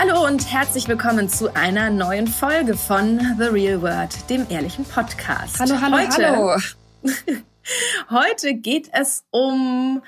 [0.00, 5.58] Hallo und herzlich willkommen zu einer neuen Folge von The Real World, dem ehrlichen Podcast.
[5.58, 6.60] Hallo, hallo, heute, hallo.
[8.10, 10.00] heute geht es um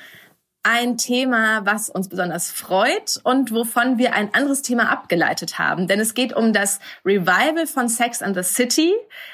[0.63, 5.89] ein Thema, was uns besonders freut und wovon wir ein anderes Thema abgeleitet haben.
[5.89, 8.93] Denn es geht um das Revival von Sex and the City.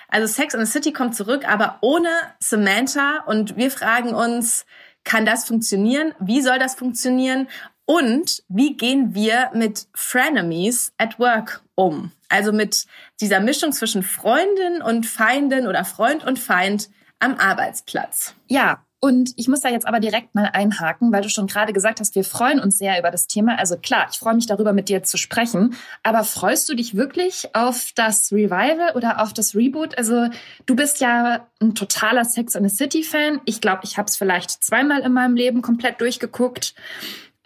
[0.09, 2.09] Also Sex and the City kommt zurück, aber ohne
[2.41, 3.25] Samantha.
[3.27, 4.65] Und wir fragen uns,
[5.05, 6.15] kann das funktionieren?
[6.19, 7.47] Wie soll das funktionieren?
[7.87, 12.13] Und wie gehen wir mit Frenemies at Work um?
[12.29, 12.87] Also mit
[13.21, 18.35] dieser Mischung zwischen Freundin und Feindin oder Freund und Feind am Arbeitsplatz.
[18.49, 22.01] Ja, und ich muss da jetzt aber direkt mal einhaken, weil du schon gerade gesagt
[22.01, 23.57] hast, wir freuen uns sehr über das Thema.
[23.59, 25.77] Also klar, ich freue mich darüber, mit dir zu sprechen.
[26.03, 29.97] Aber freust du dich wirklich auf das Revival oder auf das Reboot?
[29.97, 30.29] Also
[30.65, 33.41] du bist ja ein totaler Sex and the City Fan.
[33.45, 36.75] Ich glaube, ich habe es vielleicht zweimal in meinem Leben komplett durchgeguckt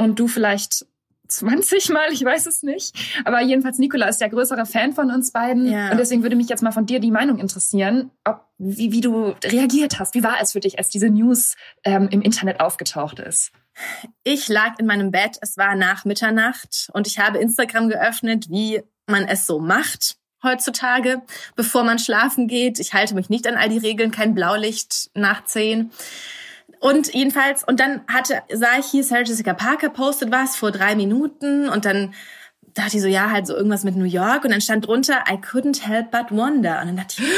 [0.00, 0.86] und du vielleicht
[1.28, 2.94] 20 Mal, ich weiß es nicht.
[3.24, 5.70] Aber jedenfalls, Nicola ist der größere Fan von uns beiden.
[5.70, 5.92] Ja.
[5.92, 9.36] Und deswegen würde mich jetzt mal von dir die Meinung interessieren, ob, wie, wie du
[9.44, 10.14] reagiert hast.
[10.14, 13.52] Wie war es für dich, als diese News ähm, im Internet aufgetaucht ist?
[14.24, 18.82] Ich lag in meinem Bett, es war nach Mitternacht und ich habe Instagram geöffnet, wie
[19.06, 21.20] man es so macht heutzutage,
[21.54, 22.78] bevor man schlafen geht.
[22.78, 25.90] Ich halte mich nicht an all die Regeln, kein Blaulicht nach 10.
[26.78, 30.94] Und jedenfalls, und dann hatte, sah ich hier, Sarah Jessica Parker postet was vor drei
[30.94, 32.14] Minuten und dann
[32.74, 35.34] dachte ich so, ja, halt so irgendwas mit New York und dann stand drunter, I
[35.34, 36.80] couldn't help but wonder.
[36.80, 37.28] Und dann dachte ich,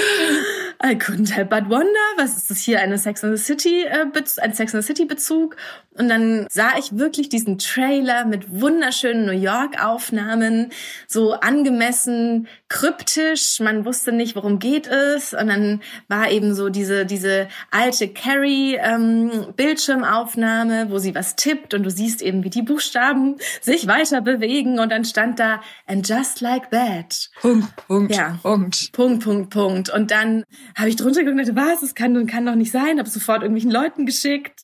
[0.84, 4.06] I couldn't help but wonder, was ist das hier, eine Sex and the City, äh,
[4.41, 5.57] ein Sex and the City Bezug?
[5.95, 10.73] Und dann sah ich wirklich diesen Trailer mit wunderschönen New York Aufnahmen,
[11.07, 15.34] so angemessen, kryptisch, man wusste nicht, worum geht es.
[15.34, 21.74] Und dann war eben so diese, diese alte Carrie ähm, Bildschirmaufnahme, wo sie was tippt
[21.74, 26.08] und du siehst eben, wie die Buchstaben sich weiter bewegen und dann stand da, and
[26.08, 27.28] just like that.
[27.42, 28.39] Punkt, Punkt, Ja.
[28.42, 28.92] Punkt.
[28.92, 29.90] Punkt, Punkt, Punkt.
[29.90, 30.45] Und dann
[30.77, 32.98] habe ich drunter geguckt und dachte, was, das kann, kann doch nicht sein.
[32.98, 34.62] Habe sofort irgendwelchen Leuten geschickt.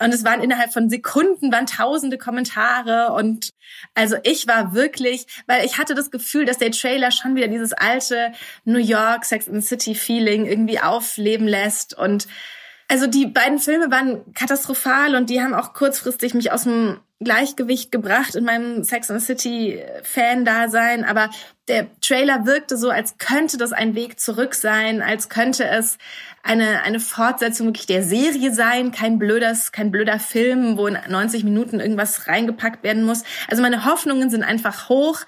[0.00, 3.50] Und es waren innerhalb von Sekunden waren tausende Kommentare und
[3.94, 7.72] also ich war wirklich, weil ich hatte das Gefühl, dass der Trailer schon wieder dieses
[7.72, 8.32] alte
[8.64, 12.28] New York Sex and City Feeling irgendwie aufleben lässt und
[12.86, 17.90] also die beiden Filme waren katastrophal und die haben auch kurzfristig mich aus dem Gleichgewicht
[17.90, 21.04] gebracht in meinem Sex and City Fan-Dasein.
[21.04, 21.30] Aber
[21.66, 25.98] der Trailer wirkte so, als könnte das ein Weg zurück sein, als könnte es
[26.44, 31.42] eine, eine Fortsetzung wirklich der Serie sein, kein blödes, kein blöder Film, wo in 90
[31.42, 33.24] Minuten irgendwas reingepackt werden muss.
[33.48, 35.20] Also meine Hoffnungen sind einfach hoch.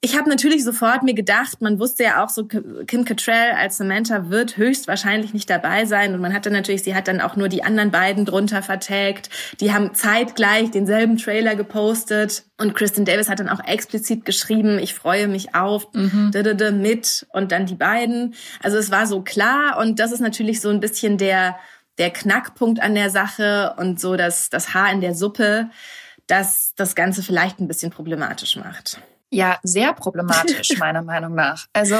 [0.00, 4.30] Ich habe natürlich sofort mir gedacht, man wusste ja auch so, Kim Cattrall als Samantha
[4.30, 7.64] wird höchstwahrscheinlich nicht dabei sein und man hatte natürlich, sie hat dann auch nur die
[7.64, 9.28] anderen beiden drunter vertagt.
[9.60, 14.94] Die haben zeitgleich denselben Trailer gepostet und Kristen Davis hat dann auch explizit geschrieben, ich
[14.94, 18.34] freue mich auf dödödö, mit und dann die beiden.
[18.62, 21.58] Also es war so klar und das ist natürlich so ein bisschen der
[21.98, 25.70] der Knackpunkt an der Sache und so das das Haar in der Suppe,
[26.28, 29.00] das das Ganze vielleicht ein bisschen problematisch macht.
[29.30, 31.66] Ja, sehr problematisch, meiner Meinung nach.
[31.72, 31.96] Also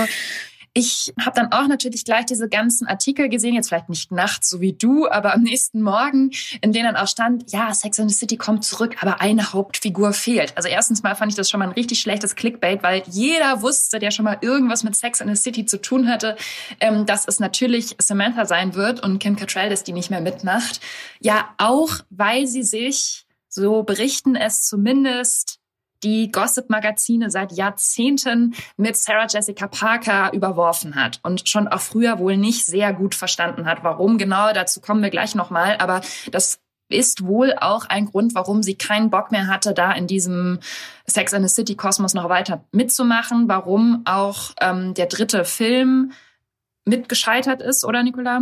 [0.79, 4.61] ich habe dann auch natürlich gleich diese ganzen Artikel gesehen, jetzt vielleicht nicht nachts so
[4.61, 6.31] wie du, aber am nächsten Morgen,
[6.61, 10.13] in denen dann auch stand, ja, Sex and the City kommt zurück, aber eine Hauptfigur
[10.13, 10.57] fehlt.
[10.57, 13.99] Also erstens mal fand ich das schon mal ein richtig schlechtes Clickbait, weil jeder wusste,
[13.99, 16.37] der schon mal irgendwas mit Sex and the City zu tun hatte,
[16.79, 20.81] ähm, dass es natürlich Samantha sein wird und Kim Cattrall, dass die nicht mehr mitmacht.
[21.19, 25.59] Ja, auch weil sie sich, so berichten es zumindest,
[26.03, 32.37] die Gossip-Magazine seit Jahrzehnten mit Sarah Jessica Parker überworfen hat und schon auch früher wohl
[32.37, 33.83] nicht sehr gut verstanden hat.
[33.83, 35.77] Warum genau, dazu kommen wir gleich nochmal.
[35.79, 36.01] Aber
[36.31, 40.59] das ist wohl auch ein Grund, warum sie keinen Bock mehr hatte, da in diesem
[41.07, 43.49] Sex and the City Kosmos noch weiter mitzumachen.
[43.49, 46.13] Warum auch ähm, der dritte Film
[46.87, 48.41] mitgescheitert ist, oder Nicola?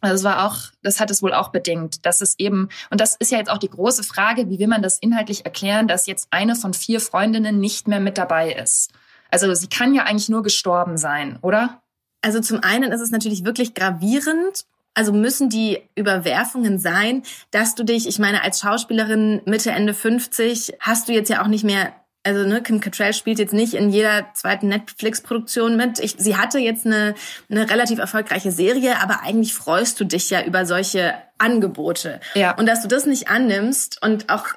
[0.00, 3.16] Also es war auch, das hat es wohl auch bedingt, dass es eben, und das
[3.16, 6.28] ist ja jetzt auch die große Frage, wie will man das inhaltlich erklären, dass jetzt
[6.30, 8.92] eine von vier Freundinnen nicht mehr mit dabei ist.
[9.30, 11.82] Also sie kann ja eigentlich nur gestorben sein, oder?
[12.22, 14.64] Also zum einen ist es natürlich wirklich gravierend.
[14.92, 20.74] Also müssen die Überwerfungen sein, dass du dich, ich meine, als Schauspielerin Mitte, Ende 50
[20.80, 23.90] hast du jetzt ja auch nicht mehr Also ne, Kim Cattrall spielt jetzt nicht in
[23.90, 25.98] jeder zweiten Netflix-Produktion mit.
[26.00, 27.14] Ich, sie hatte jetzt eine,
[27.50, 32.20] eine relativ erfolgreiche Serie, aber eigentlich freust du dich ja über solche Angebote.
[32.34, 32.54] Ja.
[32.56, 34.48] Und dass du das nicht annimmst und auch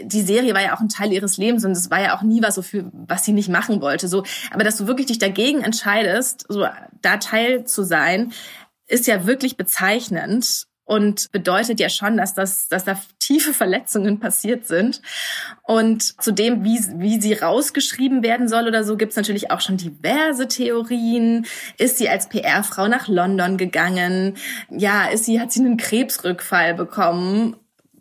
[0.00, 2.42] die Serie war ja auch ein Teil ihres Lebens und es war ja auch nie
[2.42, 4.08] was so für, was sie nicht machen wollte.
[4.08, 6.66] So, aber dass du wirklich dich dagegen entscheidest, so
[7.02, 8.32] da Teil zu sein,
[8.86, 14.66] ist ja wirklich bezeichnend und bedeutet ja schon, dass das, dass da tiefe Verletzungen passiert
[14.66, 15.00] sind.
[15.62, 19.78] Und zu dem, wie, wie sie rausgeschrieben werden soll oder so, gibt's natürlich auch schon
[19.78, 21.46] diverse Theorien.
[21.78, 24.36] Ist sie als PR-Frau nach London gegangen?
[24.68, 27.56] Ja, ist sie, hat sie einen Krebsrückfall bekommen?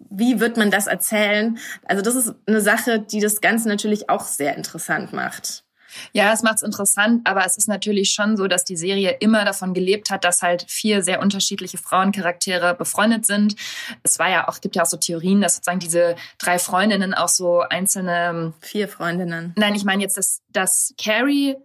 [0.09, 1.59] Wie wird man das erzählen?
[1.85, 5.63] Also das ist eine Sache, die das Ganze natürlich auch sehr interessant macht.
[6.13, 9.45] Ja, es macht es interessant, aber es ist natürlich schon so, dass die Serie immer
[9.45, 13.55] davon gelebt hat, dass halt vier sehr unterschiedliche Frauencharaktere befreundet sind.
[14.03, 17.29] Es war ja auch, gibt ja auch so Theorien, dass sozusagen diese drei Freundinnen auch
[17.29, 19.53] so einzelne vier Freundinnen.
[19.57, 21.55] Nein, ich meine jetzt, dass, dass Carrie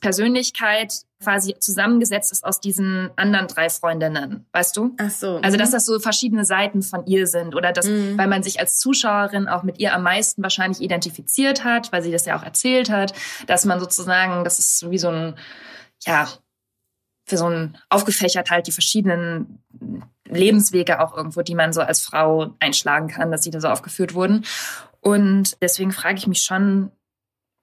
[0.00, 0.92] Persönlichkeit
[1.22, 4.94] quasi zusammengesetzt ist aus diesen anderen drei Freundinnen, weißt du?
[4.98, 5.40] Ach so.
[5.42, 5.74] Also dass mhm.
[5.74, 8.18] das so verschiedene Seiten von ihr sind oder dass, mhm.
[8.18, 12.12] weil man sich als Zuschauerin auch mit ihr am meisten wahrscheinlich identifiziert hat, weil sie
[12.12, 13.14] das ja auch erzählt hat,
[13.46, 15.34] dass man sozusagen, das ist wie so ein,
[16.04, 16.28] ja,
[17.24, 19.62] für so ein aufgefächert halt die verschiedenen
[20.28, 24.14] Lebenswege auch irgendwo, die man so als Frau einschlagen kann, dass sie da so aufgeführt
[24.14, 24.44] wurden.
[25.00, 26.90] Und deswegen frage ich mich schon,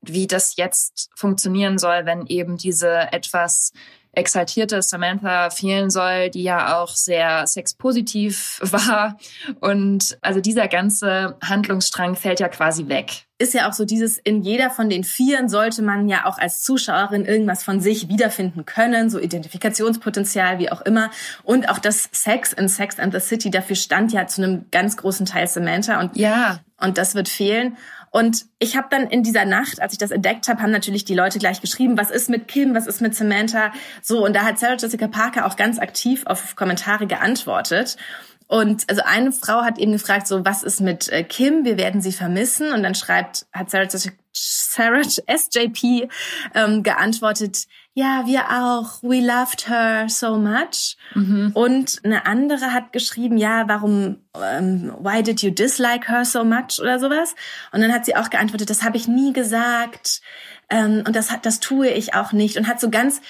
[0.10, 3.72] wie das jetzt funktionieren soll, wenn eben diese etwas
[4.14, 9.18] exaltierte Samantha fehlen soll, die ja auch sehr sexpositiv war.
[9.60, 13.26] Und also dieser ganze Handlungsstrang fällt ja quasi weg.
[13.40, 16.62] Ist ja auch so dieses, in jeder von den Vieren sollte man ja auch als
[16.62, 21.10] Zuschauerin irgendwas von sich wiederfinden können, so Identifikationspotenzial, wie auch immer.
[21.42, 24.96] Und auch das Sex in Sex and the City, dafür stand ja zu einem ganz
[24.96, 26.00] großen Teil Samantha.
[26.00, 26.60] Und, ja.
[26.80, 27.76] und das wird fehlen.
[28.14, 31.16] Und ich habe dann in dieser Nacht, als ich das entdeckt habe, haben natürlich die
[31.16, 33.74] Leute gleich geschrieben, was ist mit Kim, was ist mit Samantha?
[34.04, 37.98] So, und da hat Sarah Jessica Parker auch ganz aktiv auf Kommentare geantwortet.
[38.46, 41.66] Und also eine Frau hat eben gefragt, so was ist mit äh, Kim?
[41.66, 42.72] Wir werden sie vermissen.
[42.72, 43.88] Und dann schreibt, hat Sarah,
[44.32, 46.08] Sarah SJP
[46.54, 47.66] ähm, geantwortet,
[47.96, 49.04] ja, wir auch.
[49.04, 50.98] We loved her so much.
[51.14, 51.52] Mhm.
[51.54, 56.80] Und eine andere hat geschrieben, ja, warum, ähm, why did you dislike her so much
[56.82, 57.36] oder sowas?
[57.72, 60.22] Und dann hat sie auch geantwortet, das habe ich nie gesagt.
[60.70, 62.58] Ähm, und das, das tue ich auch nicht.
[62.58, 63.22] Und hat so ganz,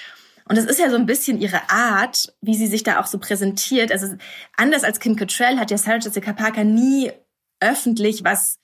[0.48, 3.18] und das ist ja so ein bisschen ihre Art, wie sie sich da auch so
[3.18, 3.92] präsentiert.
[3.92, 4.16] Also
[4.56, 7.12] anders als Kim Cattrall hat ja Sarah Jessica Parker nie
[7.60, 8.58] öffentlich was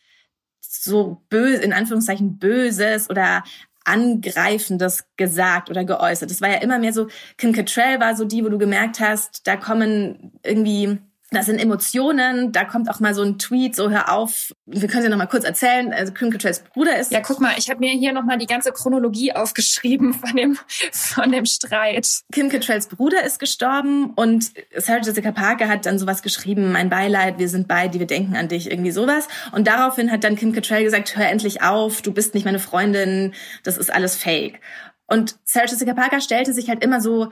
[0.61, 3.43] so böse, in Anführungszeichen Böses oder
[3.85, 6.31] Angreifendes gesagt oder geäußert.
[6.31, 9.47] Das war ja immer mehr so, Kim Cattrall war so die, wo du gemerkt hast,
[9.47, 10.99] da kommen irgendwie
[11.31, 14.53] das sind Emotionen, da kommt auch mal so ein Tweet, so hör auf.
[14.67, 15.93] Wir können ja noch mal kurz erzählen.
[15.93, 17.12] Also Kim Cattralls Bruder ist.
[17.12, 20.59] Ja, guck mal, ich habe mir hier noch mal die ganze Chronologie aufgeschrieben von dem
[20.93, 22.23] von dem Streit.
[22.32, 27.38] Kim Cattralls Bruder ist gestorben und Sarah Jessica Parker hat dann sowas geschrieben: Mein Beileid,
[27.38, 29.29] wir sind beide, wir denken an dich, irgendwie sowas.
[29.53, 33.35] Und daraufhin hat dann Kim Cattrall gesagt: Hör endlich auf, du bist nicht meine Freundin,
[33.62, 34.61] das ist alles Fake.
[35.06, 37.31] Und Sarah Jessica Parker stellte sich halt immer so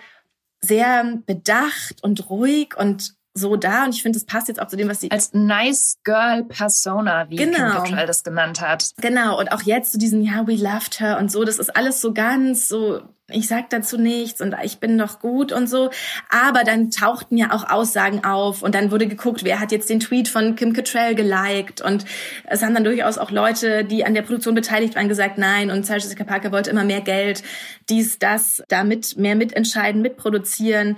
[0.61, 4.77] sehr bedacht und ruhig und so da und ich finde, es passt jetzt auch zu
[4.77, 7.83] dem, was sie als Nice Girl Persona, wie genau.
[7.83, 8.93] Kim das genannt hat.
[9.01, 11.75] Genau und auch jetzt zu so diesem ja, we loved her und so, das ist
[11.77, 15.91] alles so ganz so ich sag dazu nichts und ich bin doch gut und so.
[16.31, 20.01] Aber dann tauchten ja auch Aussagen auf und dann wurde geguckt, wer hat jetzt den
[20.01, 22.07] Tweet von Kim Cattrall geliked und
[22.47, 25.85] es haben dann durchaus auch Leute, die an der Produktion beteiligt waren, gesagt, nein und
[25.85, 27.43] Sarah Jessica Parker wollte immer mehr Geld,
[27.91, 30.97] dies, das, damit mehr mitentscheiden, mitproduzieren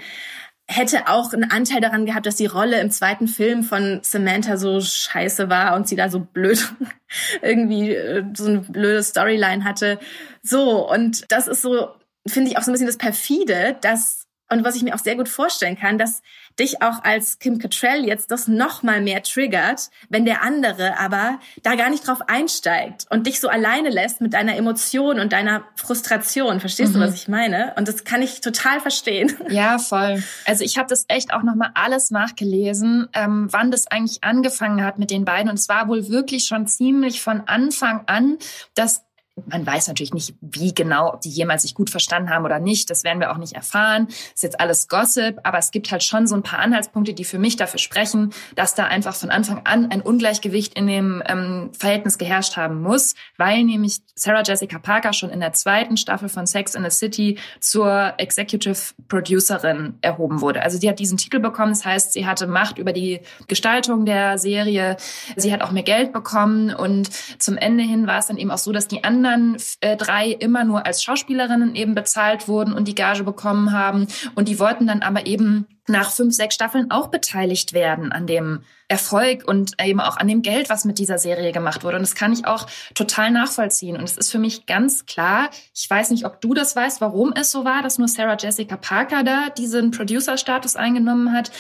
[0.71, 4.81] hätte auch einen Anteil daran gehabt, dass die Rolle im zweiten Film von Samantha so
[4.81, 6.73] scheiße war und sie da so blöd
[7.43, 9.99] irgendwie äh, so eine blöde Storyline hatte.
[10.43, 11.89] So, und das ist so,
[12.27, 15.17] finde ich auch so ein bisschen das perfide, dass und was ich mir auch sehr
[15.17, 16.23] gut vorstellen kann, dass
[16.59, 21.39] dich auch als Kim Cattrall jetzt das noch mal mehr triggert, wenn der andere aber
[21.63, 25.65] da gar nicht drauf einsteigt und dich so alleine lässt mit deiner Emotion und deiner
[25.75, 26.61] Frustration.
[26.61, 27.01] Verstehst mhm.
[27.01, 27.75] du, was ich meine?
[27.77, 29.37] Und das kann ich total verstehen.
[29.51, 30.23] Ja, voll.
[30.45, 34.85] Also ich habe das echt auch noch mal alles nachgelesen, ähm, wann das eigentlich angefangen
[34.85, 35.51] hat mit den beiden.
[35.51, 38.39] Und es war wohl wirklich schon ziemlich von Anfang an,
[38.75, 39.03] dass
[39.47, 42.91] Man weiß natürlich nicht, wie genau, ob die jemals sich gut verstanden haben oder nicht.
[42.91, 44.09] Das werden wir auch nicht erfahren.
[44.35, 47.39] Ist jetzt alles Gossip, aber es gibt halt schon so ein paar Anhaltspunkte, die für
[47.39, 52.19] mich dafür sprechen, dass da einfach von Anfang an ein Ungleichgewicht in dem ähm, Verhältnis
[52.19, 56.75] geherrscht haben muss, weil nämlich Sarah Jessica Parker schon in der zweiten Staffel von Sex
[56.75, 60.63] in the City zur Executive Producerin erhoben wurde.
[60.63, 64.39] Also sie hat diesen Titel bekommen, das heißt, sie hatte Macht über die Gestaltung der
[64.39, 64.97] Serie,
[65.37, 68.59] sie hat auch mehr Geld bekommen und zum Ende hin war es dann eben auch
[68.59, 72.89] so, dass die anderen anderen äh, drei immer nur als Schauspielerinnen eben bezahlt wurden und
[72.89, 74.07] die Gage bekommen haben.
[74.35, 78.63] Und die wollten dann aber eben nach fünf, sechs Staffeln auch beteiligt werden an dem
[78.89, 81.97] Erfolg und eben auch an dem Geld, was mit dieser Serie gemacht wurde.
[81.97, 83.97] Und das kann ich auch total nachvollziehen.
[83.97, 87.33] Und es ist für mich ganz klar, ich weiß nicht, ob du das weißt, warum
[87.35, 91.51] es so war, dass nur Sarah Jessica Parker da diesen Producer-Status eingenommen hat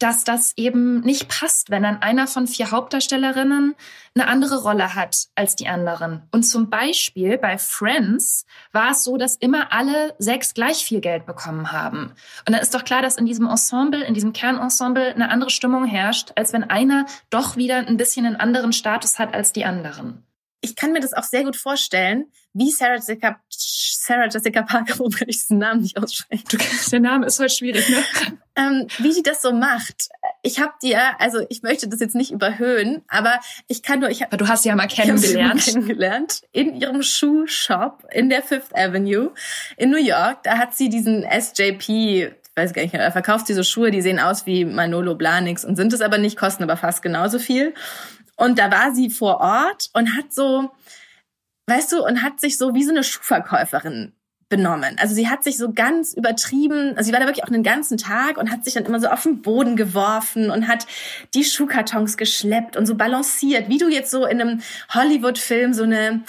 [0.00, 3.74] dass das eben nicht passt, wenn dann einer von vier Hauptdarstellerinnen
[4.14, 6.22] eine andere Rolle hat als die anderen.
[6.32, 11.26] Und zum Beispiel bei Friends war es so, dass immer alle sechs gleich viel Geld
[11.26, 12.12] bekommen haben.
[12.46, 15.84] Und dann ist doch klar, dass in diesem Ensemble, in diesem Kernensemble eine andere Stimmung
[15.84, 20.24] herrscht, als wenn einer doch wieder ein bisschen einen anderen Status hat als die anderen
[20.62, 23.40] ich kann mir das auch sehr gut vorstellen, wie Sarah Jessica,
[24.10, 26.44] Sarah Jessica Parker, wo kann ich diesen Namen nicht aussprechen?
[26.50, 26.58] Du,
[26.90, 27.98] der Name ist halt schwierig, ne?
[28.56, 30.08] ähm, wie die das so macht.
[30.42, 33.38] Ich habe dir, also ich möchte das jetzt nicht überhöhen, aber
[33.68, 34.36] ich kann nur, ich habe.
[34.36, 35.64] Du hast sie ja mal kennengelernt.
[35.64, 39.30] kennengelernt in ihrem Schuhshop in der Fifth Avenue
[39.76, 40.42] in New York.
[40.42, 44.44] Da hat sie diesen SJP weiß gar nicht, er verkauft diese Schuhe, die sehen aus
[44.44, 47.74] wie Manolo Blahniks und sind es aber nicht, kosten aber fast genauso viel.
[48.36, 50.70] Und da war sie vor Ort und hat so,
[51.70, 54.12] weißt du, und hat sich so wie so eine Schuhverkäuferin
[54.50, 54.96] benommen.
[54.98, 57.96] Also sie hat sich so ganz übertrieben, also sie war da wirklich auch einen ganzen
[57.96, 60.86] Tag und hat sich dann immer so auf den Boden geworfen und hat
[61.34, 64.60] die Schuhkartons geschleppt und so balanciert, wie du jetzt so in einem
[64.92, 66.24] Hollywood-Film so eine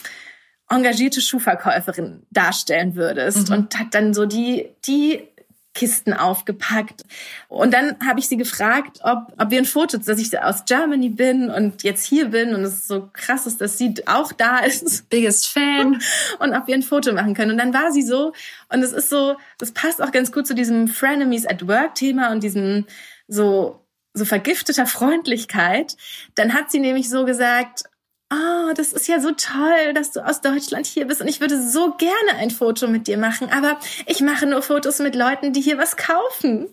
[0.70, 3.56] engagierte Schuhverkäuferin darstellen würdest mhm.
[3.56, 5.28] und hat dann so die, die
[5.74, 7.04] Kisten aufgepackt.
[7.48, 11.10] Und dann habe ich sie gefragt, ob, ob wir ein Foto, dass ich aus Germany
[11.10, 15.10] bin und jetzt hier bin und es so krass ist, dass sie auch da ist.
[15.10, 16.02] Biggest Fan.
[16.40, 17.52] Und ob wir ein Foto machen können.
[17.52, 18.34] Und dann war sie so,
[18.70, 22.32] und es ist so, das passt auch ganz gut zu diesem Frenemies at Work Thema
[22.32, 22.86] und diesem
[23.28, 25.96] so, so vergifteter Freundlichkeit.
[26.36, 27.84] Dann hat sie nämlich so gesagt,
[28.32, 31.62] oh, das ist ja so toll, dass du aus Deutschland hier bist und ich würde
[31.62, 35.62] so gerne ein Foto mit dir machen, aber ich mache nur Fotos mit Leuten, die
[35.62, 36.70] hier was kaufen.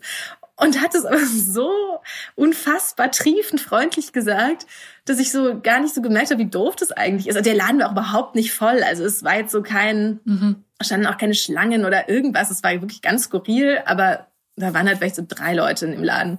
[0.60, 2.00] Und hat es aber so
[2.34, 4.66] unfassbar triefend freundlich gesagt,
[5.04, 7.36] dass ich so gar nicht so gemerkt habe, wie doof das eigentlich ist.
[7.36, 8.82] Und der Laden war auch überhaupt nicht voll.
[8.82, 10.64] Also es war jetzt so kein, mhm.
[10.80, 12.50] standen auch keine Schlangen oder irgendwas.
[12.50, 16.02] Es war wirklich ganz skurril, aber da waren halt vielleicht so drei Leute in dem
[16.02, 16.38] Laden.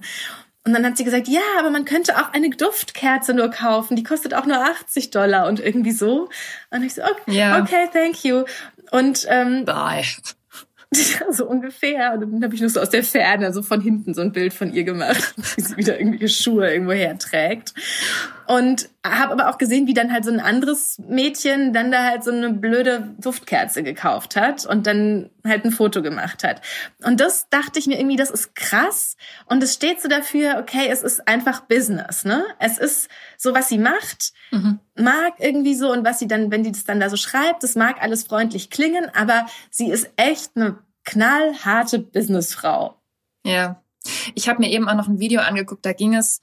[0.66, 4.02] Und dann hat sie gesagt, ja, aber man könnte auch eine Duftkerze nur kaufen, die
[4.02, 6.28] kostet auch nur 80 Dollar und irgendwie so.
[6.70, 7.62] Und ich so, okay, ja.
[7.62, 8.44] okay thank you.
[8.90, 10.04] Und ähm, Bye.
[11.30, 12.12] so ungefähr.
[12.12, 14.52] Und dann habe ich nur so aus der Ferne, so von hinten, so ein Bild
[14.52, 17.74] von ihr gemacht, wie sie wieder irgendwelche Schuhe irgendwo herträgt.
[18.46, 22.22] Und habe aber auch gesehen, wie dann halt so ein anderes Mädchen dann da halt
[22.22, 26.60] so eine blöde Duftkerze gekauft hat und dann halt ein Foto gemacht hat.
[27.02, 29.16] Und das dachte ich mir irgendwie, das ist krass.
[29.46, 32.44] Und es steht so dafür, okay, es ist einfach Business, ne?
[32.58, 34.80] Es ist so, was sie macht, mhm.
[34.96, 37.76] mag irgendwie so und was sie dann, wenn die das dann da so schreibt, das
[37.76, 43.00] mag alles freundlich klingen, aber sie ist echt eine knallharte Businessfrau.
[43.46, 43.82] Ja.
[44.34, 46.40] Ich habe mir eben auch noch ein Video angeguckt, da ging es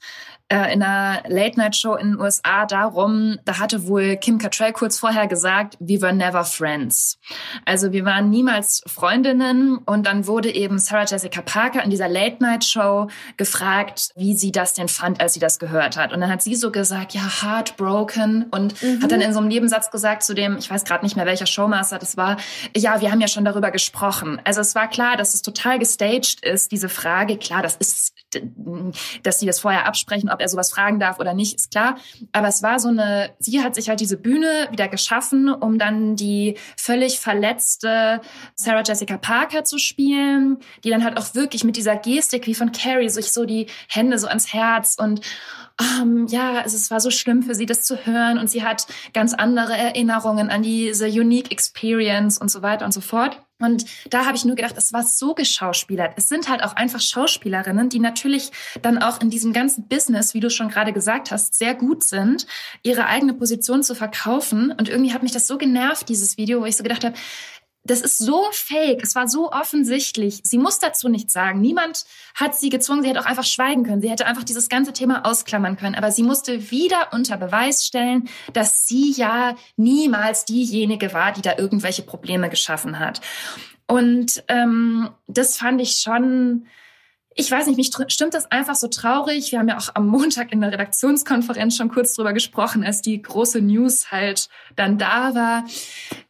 [0.48, 5.26] äh, in einer Late-Night-Show in den USA darum, da hatte wohl Kim Cattrall kurz vorher
[5.26, 7.18] gesagt, we were never friends.
[7.66, 13.08] Also wir waren niemals Freundinnen und dann wurde eben Sarah Jessica Parker in dieser Late-Night-Show
[13.36, 16.14] gefragt, wie sie das denn fand, als sie das gehört hat.
[16.14, 19.02] Und dann hat sie so gesagt, ja, heartbroken und mhm.
[19.02, 21.46] hat dann in so einem Nebensatz gesagt zu dem, ich weiß gerade nicht mehr, welcher
[21.46, 22.38] Showmaster das war,
[22.74, 24.40] ja, wir haben ja schon darüber gesprochen.
[24.44, 27.36] Also es war klar, dass es total gestaged ist, diese Frage.
[27.36, 28.14] Klar, das ist,
[29.22, 31.98] dass sie das vorher absprechen, ob er sowas fragen darf oder nicht, ist klar.
[32.32, 36.16] Aber es war so eine, sie hat sich halt diese Bühne wieder geschaffen, um dann
[36.16, 38.20] die völlig verletzte
[38.54, 42.72] Sarah Jessica Parker zu spielen, die dann halt auch wirklich mit dieser Gestik wie von
[42.72, 45.20] Carrie sich so die Hände so ans Herz und
[45.80, 49.34] um, ja, es war so schlimm für sie, das zu hören und sie hat ganz
[49.34, 53.40] andere Erinnerungen an diese Unique Experience und so weiter und so fort.
[53.60, 56.12] Und da habe ich nur gedacht, es war so geschauspielert.
[56.16, 58.50] Es sind halt auch einfach Schauspielerinnen, die natürlich
[58.82, 62.46] dann auch in diesem ganzen Business, wie du schon gerade gesagt hast, sehr gut sind,
[62.82, 64.72] ihre eigene Position zu verkaufen.
[64.72, 67.16] Und irgendwie hat mich das so genervt, dieses Video, wo ich so gedacht habe,
[67.88, 69.02] das ist so fake.
[69.02, 70.40] Es war so offensichtlich.
[70.44, 71.60] Sie muss dazu nichts sagen.
[71.60, 72.04] Niemand
[72.34, 73.02] hat sie gezwungen.
[73.02, 74.00] Sie hätte auch einfach schweigen können.
[74.00, 75.94] Sie hätte einfach dieses ganze Thema ausklammern können.
[75.94, 81.56] Aber sie musste wieder unter Beweis stellen, dass sie ja niemals diejenige war, die da
[81.58, 83.20] irgendwelche Probleme geschaffen hat.
[83.86, 86.66] Und ähm, das fand ich schon
[87.40, 89.52] ich weiß nicht, mich stimmt das einfach so traurig.
[89.52, 93.22] Wir haben ja auch am Montag in der Redaktionskonferenz schon kurz drüber gesprochen, als die
[93.22, 95.64] große News halt dann da war,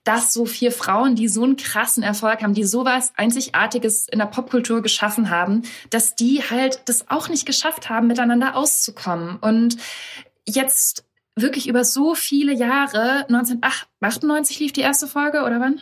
[0.05, 4.27] dass so vier Frauen, die so einen krassen Erfolg haben, die sowas Einzigartiges in der
[4.27, 9.37] Popkultur geschaffen haben, dass die halt das auch nicht geschafft haben, miteinander auszukommen.
[9.37, 9.79] Und
[10.45, 11.08] jetzt
[11.41, 15.81] wirklich über so viele Jahre, 1998 lief die erste Folge oder wann?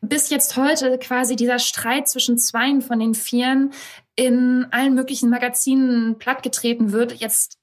[0.00, 3.72] Bis jetzt heute quasi dieser Streit zwischen zweien von den Vieren
[4.16, 7.14] in allen möglichen Magazinen plattgetreten wird.
[7.14, 7.58] Jetzt,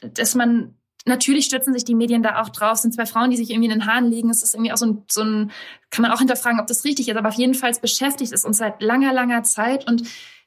[0.00, 2.78] dass man Natürlich stürzen sich die Medien da auch drauf.
[2.78, 4.30] Sind zwei Frauen, die sich irgendwie in den Haaren liegen.
[4.30, 5.50] Es ist irgendwie auch so ein, so ein,
[5.90, 8.56] kann man auch hinterfragen, ob das richtig ist, aber auf jeden Fall beschäftigt es uns
[8.56, 9.86] seit langer, langer Zeit.
[9.86, 10.04] Und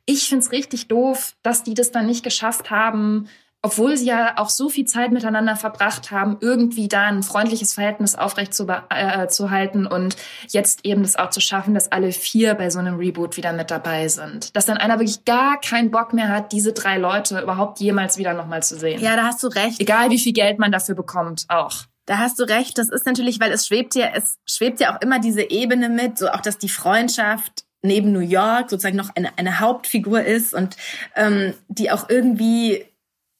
[0.07, 3.27] ich finde es richtig doof, dass die das dann nicht geschafft haben,
[3.61, 8.15] obwohl sie ja auch so viel Zeit miteinander verbracht haben, irgendwie da ein freundliches Verhältnis
[8.15, 10.15] aufrecht zu, äh, zu halten und
[10.47, 13.71] jetzt eben das auch zu schaffen, dass alle vier bei so einem Reboot wieder mit
[13.71, 14.55] dabei sind.
[14.55, 18.33] Dass dann einer wirklich gar keinen Bock mehr hat, diese drei Leute überhaupt jemals wieder
[18.33, 19.01] nochmal zu sehen.
[19.01, 19.79] Ja, da hast du recht.
[19.79, 21.83] Egal wie viel Geld man dafür bekommt, auch.
[22.05, 22.77] Da hast du recht.
[22.77, 26.17] Das ist natürlich, weil es schwebt ja, es schwebt ja auch immer diese Ebene mit,
[26.17, 30.77] so auch, dass die Freundschaft neben New York sozusagen noch eine, eine Hauptfigur ist und
[31.15, 32.85] ähm, die auch irgendwie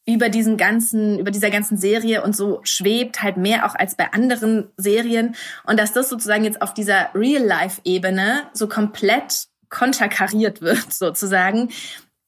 [0.07, 4.13] über diesen ganzen, über dieser ganzen Serie und so schwebt, halt mehr auch als bei
[4.13, 5.35] anderen Serien.
[5.65, 11.69] Und dass das sozusagen jetzt auf dieser Real-Life-Ebene so komplett konterkariert wird, sozusagen,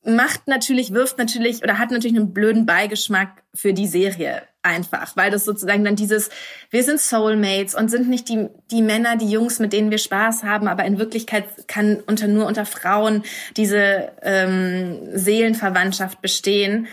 [0.03, 5.31] macht natürlich, wirft natürlich oder hat natürlich einen blöden Beigeschmack für die Serie einfach, weil
[5.31, 6.29] das sozusagen dann dieses,
[6.69, 10.43] wir sind Soulmates und sind nicht die, die Männer, die Jungs, mit denen wir Spaß
[10.43, 13.23] haben, aber in Wirklichkeit kann unter nur unter Frauen
[13.55, 16.87] diese ähm, Seelenverwandtschaft bestehen.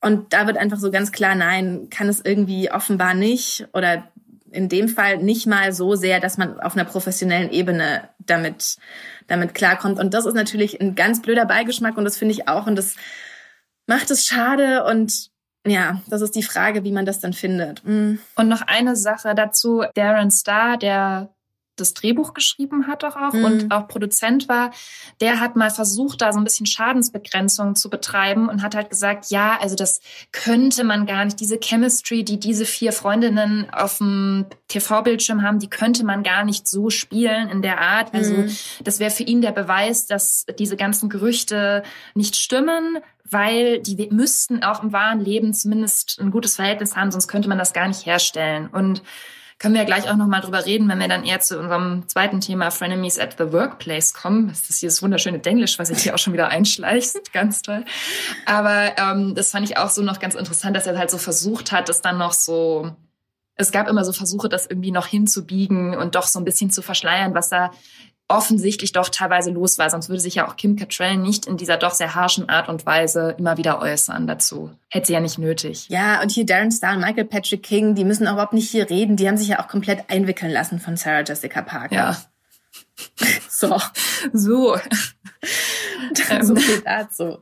[0.00, 4.08] Und da wird einfach so ganz klar, nein, kann es irgendwie offenbar nicht oder
[4.50, 8.78] in dem Fall nicht mal so sehr, dass man auf einer professionellen Ebene damit,
[9.26, 9.98] damit klarkommt.
[9.98, 12.96] Und das ist natürlich ein ganz blöder Beigeschmack und das finde ich auch und das
[13.86, 15.30] macht es schade und
[15.66, 17.84] ja, das ist die Frage, wie man das dann findet.
[17.84, 18.18] Mhm.
[18.34, 19.84] Und noch eine Sache dazu.
[19.94, 21.34] Darren Starr, der
[21.76, 23.44] das Drehbuch geschrieben hat doch auch mhm.
[23.44, 24.70] und auch Produzent war,
[25.20, 29.30] der hat mal versucht, da so ein bisschen Schadensbegrenzung zu betreiben und hat halt gesagt,
[29.30, 30.00] ja, also das
[30.32, 35.70] könnte man gar nicht, diese Chemistry, die diese vier Freundinnen auf dem TV-Bildschirm haben, die
[35.70, 38.14] könnte man gar nicht so spielen in der Art.
[38.14, 38.56] Also mhm.
[38.84, 41.82] das wäre für ihn der Beweis, dass diese ganzen Gerüchte
[42.14, 47.28] nicht stimmen, weil die müssten auch im wahren Leben zumindest ein gutes Verhältnis haben, sonst
[47.28, 48.68] könnte man das gar nicht herstellen.
[48.68, 49.02] Und
[49.60, 52.40] können wir ja gleich auch nochmal drüber reden, wenn wir dann eher zu unserem zweiten
[52.40, 54.48] Thema Frenemies at the Workplace kommen.
[54.48, 57.14] Das ist das wunderschöne Denglisch, was sich hier auch schon wieder einschleicht.
[57.32, 57.84] Ganz toll.
[58.46, 61.72] Aber ähm, das fand ich auch so noch ganz interessant, dass er halt so versucht
[61.72, 62.90] hat, es dann noch so
[63.60, 66.80] es gab immer so Versuche, das irgendwie noch hinzubiegen und doch so ein bisschen zu
[66.80, 67.72] verschleiern, was da
[68.30, 69.90] offensichtlich doch teilweise los war.
[69.90, 72.86] Sonst würde sich ja auch Kim Cattrall nicht in dieser doch sehr harschen Art und
[72.86, 74.70] Weise immer wieder äußern dazu.
[74.88, 75.88] Hätte sie ja nicht nötig.
[75.88, 78.88] Ja, und hier Darren Star und Michael Patrick King, die müssen auch überhaupt nicht hier
[78.88, 79.16] reden.
[79.16, 81.94] Die haben sich ja auch komplett einwickeln lassen von Sarah Jessica Parker.
[81.94, 82.16] Ja.
[83.48, 83.80] so.
[84.32, 84.76] So.
[86.42, 87.38] so viel dazu.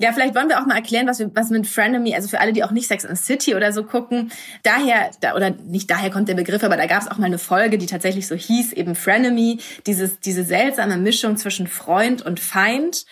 [0.00, 2.52] Ja, vielleicht wollen wir auch mal erklären, was, wir, was mit Frenemy, also für alle,
[2.52, 4.32] die auch nicht Sex and City oder so gucken,
[4.64, 7.38] daher, da, oder nicht daher kommt der Begriff, aber da gab es auch mal eine
[7.38, 13.06] Folge, die tatsächlich so hieß, eben Frenemy, dieses, diese seltsame Mischung zwischen Freund und Feind.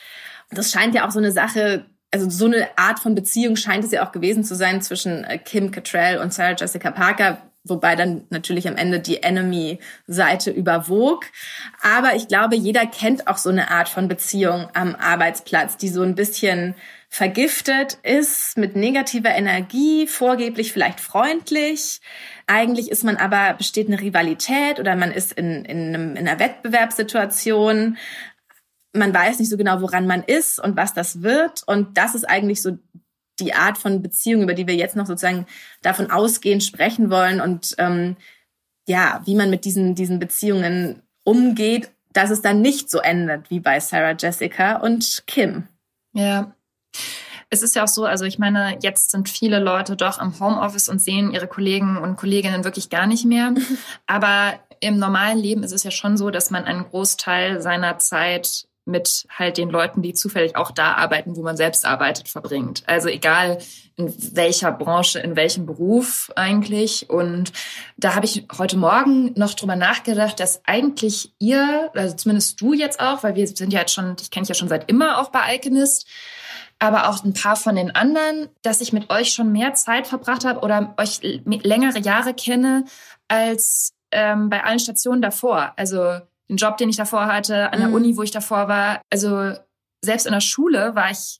[0.50, 3.92] Das scheint ja auch so eine Sache, also so eine Art von Beziehung scheint es
[3.92, 8.24] ja auch gewesen zu sein zwischen äh, Kim Cattrall und Sarah Jessica Parker, wobei dann
[8.30, 11.26] natürlich am Ende die Enemy-Seite überwog.
[11.80, 16.02] Aber ich glaube, jeder kennt auch so eine Art von Beziehung am Arbeitsplatz, die so
[16.02, 16.74] ein bisschen
[17.08, 22.00] vergiftet ist mit negativer Energie, vorgeblich vielleicht freundlich.
[22.46, 26.40] Eigentlich ist man aber, besteht eine Rivalität oder man ist in, in, einem, in einer
[26.40, 27.98] Wettbewerbssituation.
[28.94, 31.62] Man weiß nicht so genau, woran man ist und was das wird.
[31.66, 32.78] Und das ist eigentlich so
[33.42, 35.46] die Art von Beziehung, über die wir jetzt noch sozusagen
[35.82, 38.16] davon ausgehend sprechen wollen und ähm,
[38.86, 43.60] ja, wie man mit diesen, diesen Beziehungen umgeht, dass es dann nicht so endet wie
[43.60, 45.68] bei Sarah Jessica und Kim.
[46.12, 46.54] Ja.
[47.48, 50.88] Es ist ja auch so, also ich meine, jetzt sind viele Leute doch im Homeoffice
[50.88, 53.54] und sehen ihre Kollegen und Kolleginnen wirklich gar nicht mehr.
[54.06, 58.66] Aber im normalen Leben ist es ja schon so, dass man einen Großteil seiner Zeit
[58.84, 62.82] mit halt den Leuten, die zufällig auch da arbeiten, wo man selbst arbeitet, verbringt.
[62.86, 63.58] Also egal
[63.96, 67.08] in welcher Branche, in welchem Beruf eigentlich.
[67.08, 67.52] Und
[67.96, 73.00] da habe ich heute Morgen noch drüber nachgedacht, dass eigentlich ihr, also zumindest du jetzt
[73.00, 75.30] auch, weil wir sind ja jetzt schon, ich kenne dich ja schon seit immer auch
[75.30, 76.06] bei Alchemist,
[76.78, 80.44] aber auch ein paar von den anderen, dass ich mit euch schon mehr Zeit verbracht
[80.44, 82.84] habe oder euch längere Jahre kenne
[83.28, 85.72] als ähm, bei allen Stationen davor.
[85.76, 86.18] Also
[86.52, 87.94] den Job, den ich davor hatte, an der mhm.
[87.94, 89.00] Uni, wo ich davor war.
[89.10, 89.54] Also
[90.02, 91.38] selbst in der Schule war ich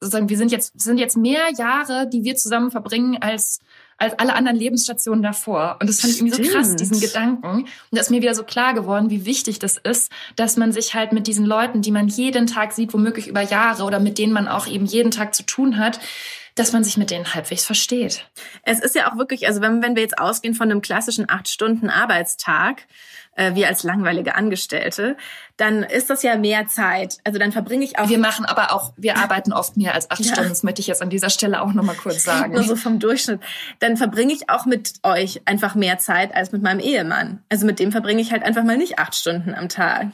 [0.00, 3.60] sozusagen, wir sind jetzt, sind jetzt mehr Jahre, die wir zusammen verbringen, als,
[3.96, 5.78] als alle anderen Lebensstationen davor.
[5.80, 7.62] Und das fand ich irgendwie so krass, diesen Gedanken.
[7.62, 10.94] Und da ist mir wieder so klar geworden, wie wichtig das ist, dass man sich
[10.94, 14.32] halt mit diesen Leuten, die man jeden Tag sieht, womöglich über Jahre oder mit denen
[14.32, 15.98] man auch eben jeden Tag zu tun hat,
[16.54, 18.26] dass man sich mit denen halbwegs versteht.
[18.62, 21.48] Es ist ja auch wirklich, also wenn, wenn wir jetzt ausgehen von einem klassischen acht
[21.48, 22.86] Stunden Arbeitstag,
[23.36, 25.16] äh, wir als langweilige Angestellte,
[25.56, 27.18] dann ist das ja mehr Zeit.
[27.24, 28.08] Also dann verbringe ich auch.
[28.08, 30.32] Wir machen aber auch, wir arbeiten oft mehr als acht ja.
[30.32, 30.50] Stunden.
[30.50, 32.52] Das möchte ich jetzt an dieser Stelle auch nochmal kurz sagen.
[32.52, 33.40] Nur so vom Durchschnitt.
[33.78, 37.42] Dann verbringe ich auch mit euch einfach mehr Zeit als mit meinem Ehemann.
[37.48, 40.08] Also mit dem verbringe ich halt einfach mal nicht acht Stunden am Tag.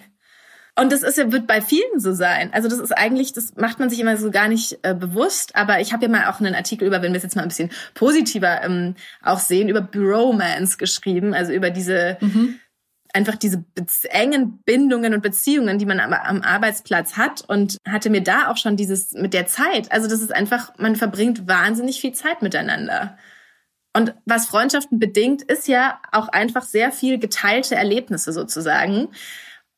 [0.74, 2.50] Und das ist ja, wird bei vielen so sein.
[2.52, 5.54] Also das ist eigentlich, das macht man sich immer so gar nicht äh, bewusst.
[5.54, 7.48] Aber ich habe ja mal auch einen Artikel über, wenn wir es jetzt mal ein
[7.48, 12.58] bisschen positiver ähm, auch sehen, über Bromance geschrieben, also über diese mhm.
[13.12, 13.64] Einfach diese
[14.09, 18.77] engen Bindungen und Beziehungen, die man am, Arbeitsplatz hat und hatte mir da auch schon
[18.77, 19.92] dieses mit der Zeit.
[19.92, 23.18] Also das ist einfach, man verbringt wahnsinnig viel Zeit miteinander.
[23.94, 29.09] Und was Freundschaften bedingt, ist ja auch einfach sehr viel geteilte Erlebnisse sozusagen.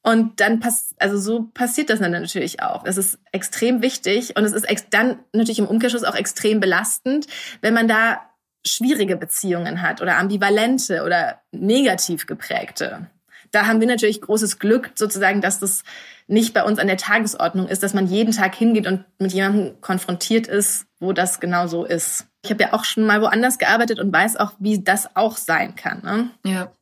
[0.03, 2.85] Und dann passt, also so passiert das dann natürlich auch.
[2.85, 7.27] Es ist extrem wichtig und es ist dann natürlich im Umkehrschluss auch extrem belastend,
[7.63, 8.21] wenn man da
[8.67, 13.11] schwierige Beziehungen hat oder ambivalente oder negativ geprägte.
[13.55, 15.85] Da haben wir natürlich großes Glück sozusagen, dass das
[16.27, 19.81] nicht bei uns an der Tagesordnung ist, dass man jeden Tag hingeht und mit jemandem
[19.81, 22.27] konfrontiert ist, wo das genau so ist.
[22.43, 25.77] Ich habe ja auch schon mal woanders gearbeitet und weiß auch, wie das auch sein
[25.77, 26.03] kann.
[26.03, 26.31] Ne?
[26.45, 26.73] Ja.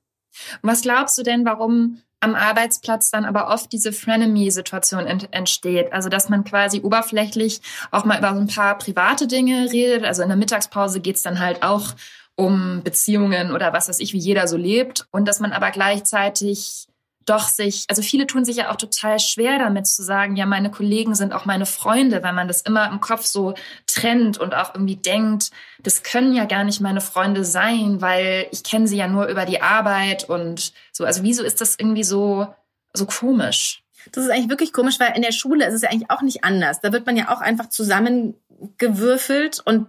[0.63, 5.93] Was glaubst du denn, warum am Arbeitsplatz dann aber oft diese Frenemy-Situation ent entsteht.
[5.93, 10.05] Also dass man quasi oberflächlich auch mal über so ein paar private Dinge redet.
[10.05, 11.95] Also in der Mittagspause geht's dann halt auch
[12.37, 15.07] um Beziehungen oder was weiß ich, wie jeder so lebt.
[15.11, 16.89] Und dass man aber gleichzeitig
[17.27, 20.71] doch sich, also viele tun sich ja auch total schwer damit zu sagen, ja, meine
[20.71, 23.55] Kollegen sind auch meine Freunde, weil man das immer im Kopf so
[23.87, 25.51] trennt und auch irgendwie denkt,
[25.83, 29.45] das können ja gar nicht meine Freunde sein, weil ich kenne sie ja nur über
[29.45, 31.05] die Arbeit und so.
[31.05, 32.49] Also wieso ist das irgendwie so,
[32.93, 33.83] so komisch?
[34.11, 36.43] Das ist eigentlich wirklich komisch, weil in der Schule ist es ja eigentlich auch nicht
[36.43, 36.81] anders.
[36.81, 39.87] Da wird man ja auch einfach zusammengewürfelt und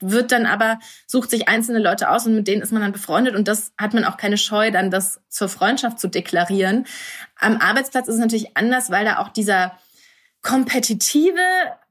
[0.00, 3.34] wird dann aber, sucht sich einzelne Leute aus und mit denen ist man dann befreundet
[3.34, 6.86] und das hat man auch keine Scheu, dann das zur Freundschaft zu deklarieren.
[7.38, 9.78] Am Arbeitsplatz ist es natürlich anders, weil da auch dieser
[10.42, 11.40] kompetitive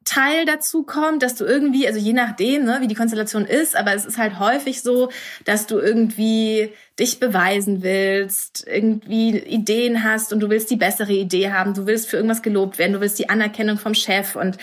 [0.05, 3.95] Teil dazu kommt, dass du irgendwie, also je nachdem, ne, wie die Konstellation ist, aber
[3.95, 5.10] es ist halt häufig so,
[5.45, 11.51] dass du irgendwie dich beweisen willst, irgendwie Ideen hast und du willst die bessere Idee
[11.51, 14.58] haben, du willst für irgendwas gelobt werden, du willst die Anerkennung vom Chef und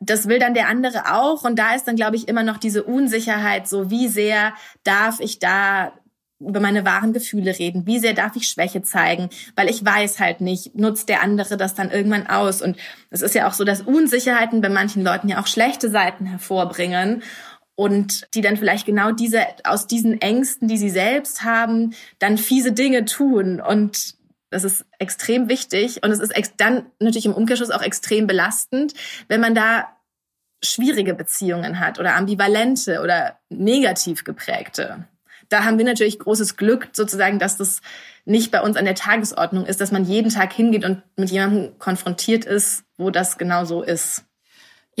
[0.00, 2.82] das will dann der andere auch und da ist dann glaube ich immer noch diese
[2.84, 5.92] Unsicherheit, so wie sehr darf ich da
[6.40, 7.86] über meine wahren Gefühle reden?
[7.86, 9.28] Wie sehr darf ich Schwäche zeigen?
[9.56, 12.62] Weil ich weiß halt nicht, nutzt der andere das dann irgendwann aus?
[12.62, 12.78] Und
[13.10, 17.22] es ist ja auch so, dass Unsicherheiten bei manchen Leuten ja auch schlechte Seiten hervorbringen
[17.74, 22.72] und die dann vielleicht genau diese aus diesen Ängsten, die sie selbst haben, dann fiese
[22.72, 24.14] Dinge tun und
[24.50, 28.94] das ist extrem wichtig und es ist dann natürlich im Umkehrschluss auch extrem belastend,
[29.28, 29.96] wenn man da
[30.62, 35.06] schwierige Beziehungen hat oder ambivalente oder negativ geprägte
[35.50, 37.82] da haben wir natürlich großes Glück sozusagen, dass das
[38.24, 41.78] nicht bei uns an der Tagesordnung ist, dass man jeden Tag hingeht und mit jemandem
[41.78, 44.24] konfrontiert ist, wo das genau so ist.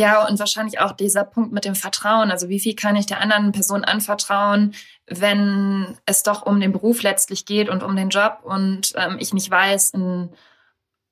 [0.00, 2.30] Ja, und wahrscheinlich auch dieser Punkt mit dem Vertrauen.
[2.30, 4.72] Also wie viel kann ich der anderen Person anvertrauen,
[5.06, 9.34] wenn es doch um den Beruf letztlich geht und um den Job und ähm, ich
[9.34, 10.30] nicht weiß, in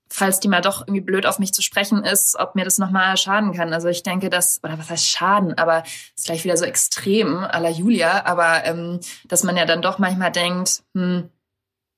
[0.09, 3.19] falls die mal doch irgendwie blöd auf mich zu sprechen ist, ob mir das nochmal
[3.19, 3.75] schaden kann.
[3.75, 5.83] Also ich denke, dass, oder was heißt Schaden, aber
[6.17, 9.99] ist gleich wieder so extrem à la Julia, aber ähm, dass man ja dann doch
[9.99, 11.29] manchmal denkt, hm,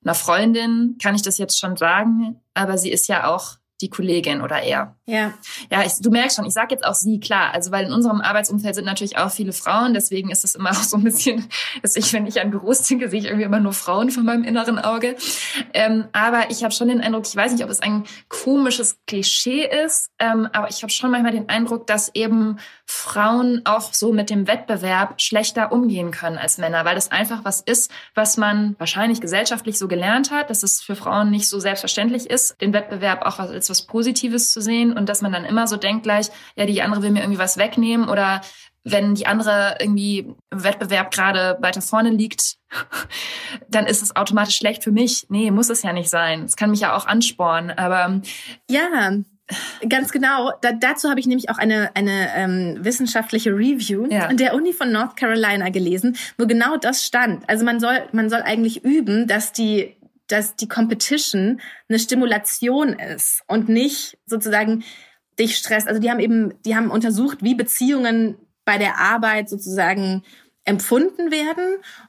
[0.05, 4.43] einer Freundin kann ich das jetzt schon sagen, aber sie ist ja auch die Kollegin
[4.43, 4.97] oder er.
[5.07, 5.35] Ja.
[5.71, 7.53] Ja, ich, du merkst schon, ich sage jetzt auch sie, klar.
[7.53, 10.83] Also weil in unserem Arbeitsumfeld sind natürlich auch viele Frauen, deswegen ist es immer auch
[10.83, 11.49] so ein bisschen,
[11.83, 14.45] dass ich, wenn ich an Büros denke, sehe ich irgendwie immer nur Frauen von meinem
[14.45, 15.17] inneren Auge.
[15.75, 19.69] Ähm, aber ich habe schon den Eindruck, ich weiß nicht, ob es ein komisches Klischee
[19.85, 22.59] ist, ähm, aber ich habe schon manchmal den Eindruck, dass eben
[22.93, 27.61] Frauen auch so mit dem Wettbewerb schlechter umgehen können als Männer, weil das einfach was
[27.61, 32.29] ist, was man wahrscheinlich gesellschaftlich so gelernt hat, dass es für Frauen nicht so selbstverständlich
[32.29, 35.77] ist, den Wettbewerb auch als was Positives zu sehen und dass man dann immer so
[35.77, 38.41] denkt gleich, ja, die andere will mir irgendwie was wegnehmen oder
[38.83, 42.57] wenn die andere irgendwie im Wettbewerb gerade weiter vorne liegt,
[43.69, 45.27] dann ist es automatisch schlecht für mich.
[45.29, 46.43] Nee, muss es ja nicht sein.
[46.43, 48.21] Es kann mich ja auch anspornen, aber
[48.69, 49.13] ja,
[49.89, 50.53] Ganz genau.
[50.61, 54.27] Da, dazu habe ich nämlich auch eine, eine ähm, wissenschaftliche Review ja.
[54.27, 57.49] an der Uni von North Carolina gelesen, wo genau das stand.
[57.49, 63.43] Also man soll, man soll eigentlich üben, dass die, dass die Competition eine Stimulation ist
[63.47, 64.85] und nicht sozusagen
[65.39, 65.89] dich stresst.
[65.89, 70.23] Also die haben eben, die haben untersucht, wie Beziehungen bei der Arbeit sozusagen
[70.65, 71.65] empfunden werden.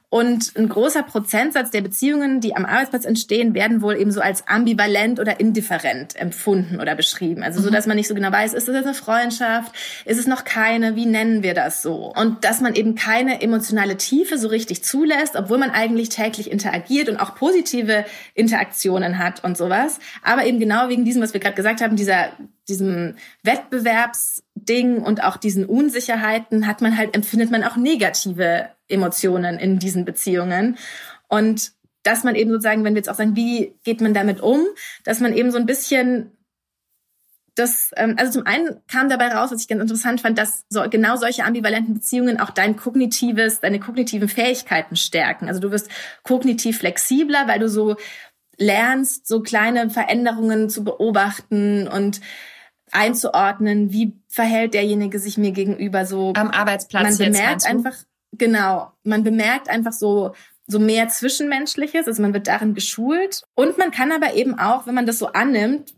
[0.08, 4.46] Und ein großer Prozentsatz der Beziehungen, die am Arbeitsplatz entstehen, werden wohl eben so als
[4.46, 7.42] ambivalent oder indifferent empfunden oder beschrieben.
[7.42, 7.72] Also so, mhm.
[7.72, 9.74] dass man nicht so genau weiß, ist das jetzt eine Freundschaft?
[10.04, 10.96] Ist es noch keine?
[10.96, 12.12] Wie nennen wir das so?
[12.14, 17.08] Und dass man eben keine emotionale Tiefe so richtig zulässt, obwohl man eigentlich täglich interagiert
[17.08, 19.98] und auch positive Interaktionen hat und sowas.
[20.22, 22.32] Aber eben genau wegen diesem, was wir gerade gesagt haben, dieser,
[22.68, 23.16] diesem
[24.62, 30.04] Wettbewerbsding und auch diesen Unsicherheiten hat man halt, empfindet man auch negative Emotionen in diesen
[30.04, 30.78] Beziehungen.
[31.28, 31.72] Und
[32.02, 34.60] dass man eben sozusagen, wenn wir jetzt auch sagen, wie geht man damit um,
[35.04, 36.32] dass man eben so ein bisschen
[37.54, 40.88] das, ähm, also zum einen kam dabei raus, was ich ganz interessant fand, dass so,
[40.88, 45.48] genau solche ambivalenten Beziehungen auch dein kognitives, deine kognitiven Fähigkeiten stärken.
[45.48, 45.90] Also du wirst
[46.22, 47.96] kognitiv flexibler, weil du so
[48.56, 52.22] lernst, so kleine Veränderungen zu beobachten und
[52.92, 56.32] einzuordnen, wie verhält derjenige sich mir gegenüber so.
[56.36, 57.18] Am Arbeitsplatz.
[57.18, 57.96] Man bemerkt einfach,
[58.32, 60.34] genau, man bemerkt einfach so,
[60.66, 63.42] so mehr Zwischenmenschliches, also man wird darin geschult.
[63.54, 65.94] Und man kann aber eben auch, wenn man das so annimmt,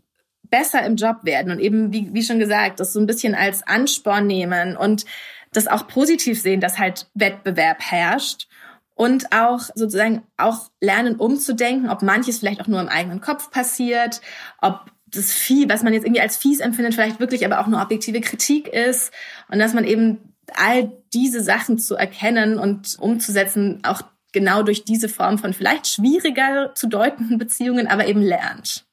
[0.49, 3.65] besser im Job werden und eben, wie, wie schon gesagt, das so ein bisschen als
[3.65, 5.05] Ansporn nehmen und
[5.51, 8.47] das auch positiv sehen, dass halt Wettbewerb herrscht
[8.93, 14.21] und auch sozusagen auch lernen umzudenken, ob manches vielleicht auch nur im eigenen Kopf passiert,
[14.61, 17.81] ob das Vieh, was man jetzt irgendwie als fies empfindet, vielleicht wirklich aber auch nur
[17.81, 19.11] objektive Kritik ist
[19.49, 25.09] und dass man eben all diese Sachen zu erkennen und umzusetzen, auch genau durch diese
[25.09, 28.85] Form von vielleicht schwieriger zu deutenden Beziehungen, aber eben lernt.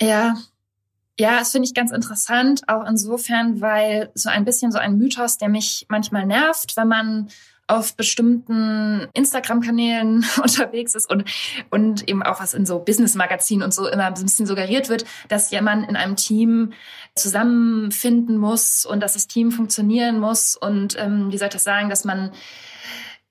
[0.00, 0.36] Ja,
[1.18, 5.38] ja, das finde ich ganz interessant, auch insofern, weil so ein bisschen so ein Mythos,
[5.38, 7.28] der mich manchmal nervt, wenn man
[7.66, 11.24] auf bestimmten Instagram-Kanälen unterwegs ist und,
[11.70, 15.50] und eben auch was in so Business-Magazinen und so immer ein bisschen suggeriert wird, dass
[15.50, 16.72] jemand in einem Team
[17.14, 21.88] zusammenfinden muss und dass das Team funktionieren muss und ähm, wie soll ich das sagen,
[21.88, 22.32] dass man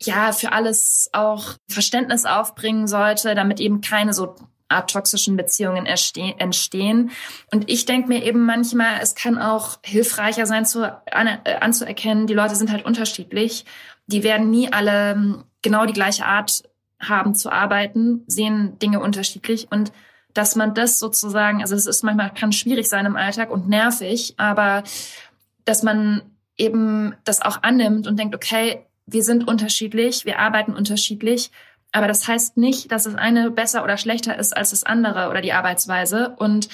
[0.02, 4.36] ja für alles auch Verständnis aufbringen sollte, damit eben keine so
[4.70, 7.12] Art toxischen Beziehungen entstehen.
[7.52, 12.34] Und ich denke mir eben manchmal, es kann auch hilfreicher sein, zu, äh, anzuerkennen, die
[12.34, 13.66] Leute sind halt unterschiedlich
[14.08, 16.64] die werden nie alle ähm, genau die gleiche Art
[17.00, 19.92] haben zu arbeiten, sehen Dinge unterschiedlich und
[20.34, 24.34] dass man das sozusagen, also es ist manchmal kann schwierig sein im Alltag und nervig,
[24.38, 24.84] aber
[25.66, 26.24] dass man
[26.58, 31.52] eben das auch annimmt und denkt, okay, wir sind unterschiedlich, wir arbeiten unterschiedlich,
[31.92, 35.42] aber das heißt nicht, dass das eine besser oder schlechter ist als das andere oder
[35.42, 36.36] die Arbeitsweise.
[36.40, 36.68] Und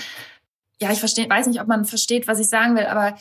[0.80, 3.18] ja, ich verstehe, weiß nicht, ob man versteht, was ich sagen will, aber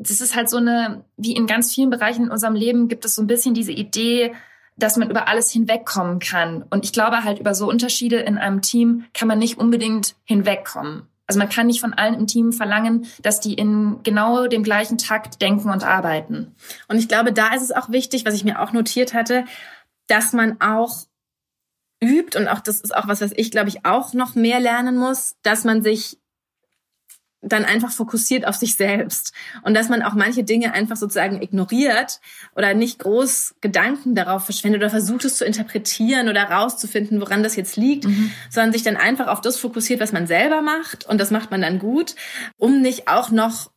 [0.00, 3.14] das ist halt so eine, wie in ganz vielen Bereichen in unserem Leben gibt es
[3.14, 4.34] so ein bisschen diese Idee,
[4.76, 6.64] dass man über alles hinwegkommen kann.
[6.70, 11.02] Und ich glaube halt, über so Unterschiede in einem Team kann man nicht unbedingt hinwegkommen.
[11.26, 14.96] Also man kann nicht von allen im Team verlangen, dass die in genau dem gleichen
[14.96, 16.54] Takt denken und arbeiten.
[16.88, 19.44] Und ich glaube, da ist es auch wichtig, was ich mir auch notiert hatte,
[20.08, 21.04] dass man auch
[22.02, 24.96] übt und auch das ist auch was, was ich glaube ich auch noch mehr lernen
[24.96, 26.18] muss, dass man sich
[27.42, 32.20] dann einfach fokussiert auf sich selbst und dass man auch manche Dinge einfach sozusagen ignoriert
[32.54, 37.56] oder nicht groß Gedanken darauf verschwendet oder versucht es zu interpretieren oder rauszufinden, woran das
[37.56, 38.30] jetzt liegt, mhm.
[38.50, 41.62] sondern sich dann einfach auf das fokussiert, was man selber macht und das macht man
[41.62, 42.14] dann gut,
[42.58, 43.70] um nicht auch noch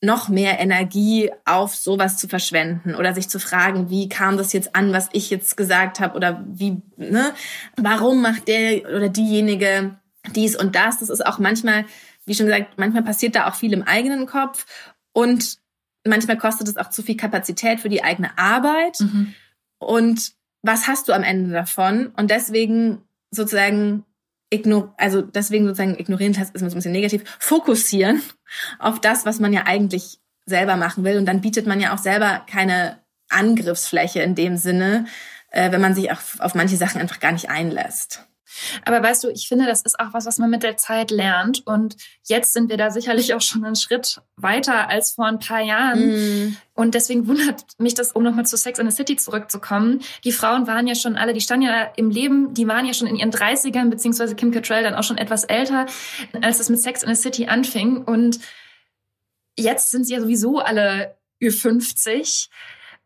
[0.00, 4.76] noch mehr Energie auf sowas zu verschwenden oder sich zu fragen, wie kam das jetzt
[4.76, 7.32] an, was ich jetzt gesagt habe oder wie, ne,
[7.76, 9.98] warum macht der oder diejenige
[10.34, 10.98] dies und das.
[10.98, 11.84] Das ist auch manchmal
[12.28, 14.66] wie schon gesagt, manchmal passiert da auch viel im eigenen Kopf
[15.12, 15.58] und
[16.06, 19.00] manchmal kostet es auch zu viel Kapazität für die eigene Arbeit.
[19.00, 19.34] Mhm.
[19.78, 22.08] Und was hast du am Ende davon?
[22.16, 24.04] Und deswegen sozusagen
[24.50, 28.22] ignor also deswegen sozusagen ignorieren ist immer so ein bisschen negativ, fokussieren
[28.78, 31.18] auf das, was man ja eigentlich selber machen will.
[31.18, 35.06] Und dann bietet man ja auch selber keine Angriffsfläche in dem Sinne,
[35.50, 38.27] äh, wenn man sich auf, auf manche Sachen einfach gar nicht einlässt.
[38.84, 41.66] Aber weißt du, ich finde, das ist auch was, was man mit der Zeit lernt.
[41.66, 45.60] Und jetzt sind wir da sicherlich auch schon einen Schritt weiter als vor ein paar
[45.60, 46.46] Jahren.
[46.46, 46.56] Mm.
[46.74, 50.00] Und deswegen wundert mich das, um nochmal zu Sex in the City zurückzukommen.
[50.24, 53.08] Die Frauen waren ja schon alle, die standen ja im Leben, die waren ja schon
[53.08, 55.86] in ihren 30ern, beziehungsweise Kim Cattrall dann auch schon etwas älter,
[56.40, 57.98] als es mit Sex in the City anfing.
[57.98, 58.38] Und
[59.58, 62.48] jetzt sind sie ja sowieso alle Ü50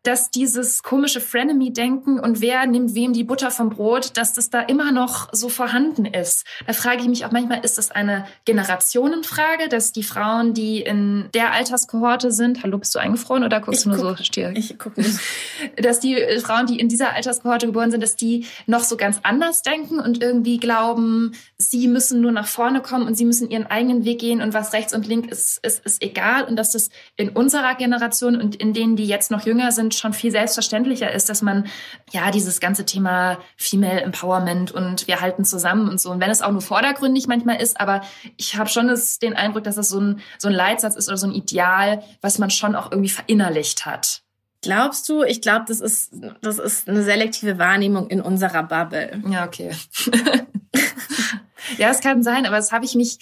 [0.03, 4.61] dass dieses komische Frenemy-Denken und wer nimmt wem die Butter vom Brot, dass das da
[4.61, 6.45] immer noch so vorhanden ist.
[6.67, 11.29] Da frage ich mich auch manchmal, ist das eine Generationenfrage, dass die Frauen, die in
[11.33, 14.51] der Alterskohorte sind, hallo, bist du eingefroren oder guckst ich du nur guck, so stier?
[14.55, 15.19] Ich gucke nicht.
[15.77, 19.61] Dass die Frauen, die in dieser Alterskohorte geboren sind, dass die noch so ganz anders
[19.61, 24.05] denken und irgendwie glauben, sie müssen nur nach vorne kommen und sie müssen ihren eigenen
[24.05, 27.29] Weg gehen und was rechts und links ist, ist, ist egal und dass das in
[27.29, 31.41] unserer Generation und in denen, die jetzt noch jünger sind, schon viel selbstverständlicher ist, dass
[31.41, 31.67] man
[32.11, 36.11] ja dieses ganze Thema Female Empowerment und wir halten zusammen und so.
[36.11, 38.01] Und wenn es auch nur vordergründig manchmal ist, aber
[38.37, 41.17] ich habe schon das, den Eindruck, dass es so ein, so ein Leitsatz ist oder
[41.17, 44.23] so ein Ideal, was man schon auch irgendwie verinnerlicht hat.
[44.63, 45.23] Glaubst du?
[45.23, 49.21] Ich glaube, das ist, das ist eine selektive Wahrnehmung in unserer Bubble.
[49.29, 49.71] Ja, okay.
[51.77, 53.19] ja, es kann sein, aber das habe ich mich,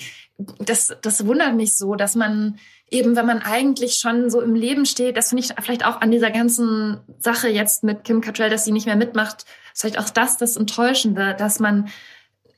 [0.60, 2.60] das, das wundert mich so, dass man
[2.92, 6.12] eben, wenn man eigentlich schon so im Leben steht, das finde ich vielleicht auch an
[6.12, 10.38] dieser ganzen Sache jetzt mit Kim Cattrall, dass sie nicht mehr mitmacht, vielleicht auch das
[10.38, 11.90] das Enttäuschende, dass man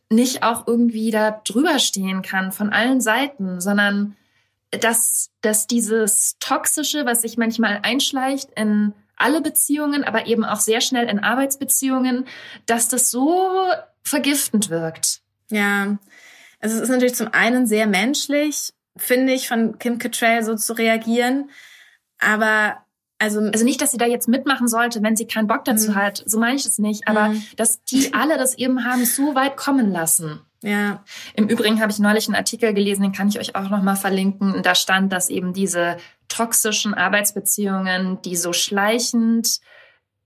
[0.09, 4.15] nicht auch irgendwie da drüber stehen kann von allen Seiten, sondern
[4.71, 10.81] dass, dass dieses Toxische, was sich manchmal einschleicht in alle Beziehungen, aber eben auch sehr
[10.81, 12.25] schnell in Arbeitsbeziehungen,
[12.65, 13.51] dass das so
[14.01, 15.21] vergiftend wirkt.
[15.49, 15.97] Ja,
[16.59, 20.73] also es ist natürlich zum einen sehr menschlich finde ich, von Kim Cattrall so zu
[20.73, 21.49] reagieren.
[22.19, 22.77] Aber
[23.19, 25.95] also, also nicht, dass sie da jetzt mitmachen sollte, wenn sie keinen Bock dazu mhm.
[25.95, 26.23] hat.
[26.25, 27.07] So meine ich es nicht.
[27.07, 27.43] Aber mhm.
[27.55, 30.41] dass die alle das eben haben so weit kommen lassen.
[30.61, 31.03] Ja.
[31.35, 34.61] Im Übrigen habe ich neulich einen Artikel gelesen, den kann ich euch auch nochmal verlinken.
[34.63, 39.59] Da stand, dass eben diese toxischen Arbeitsbeziehungen, die so schleichend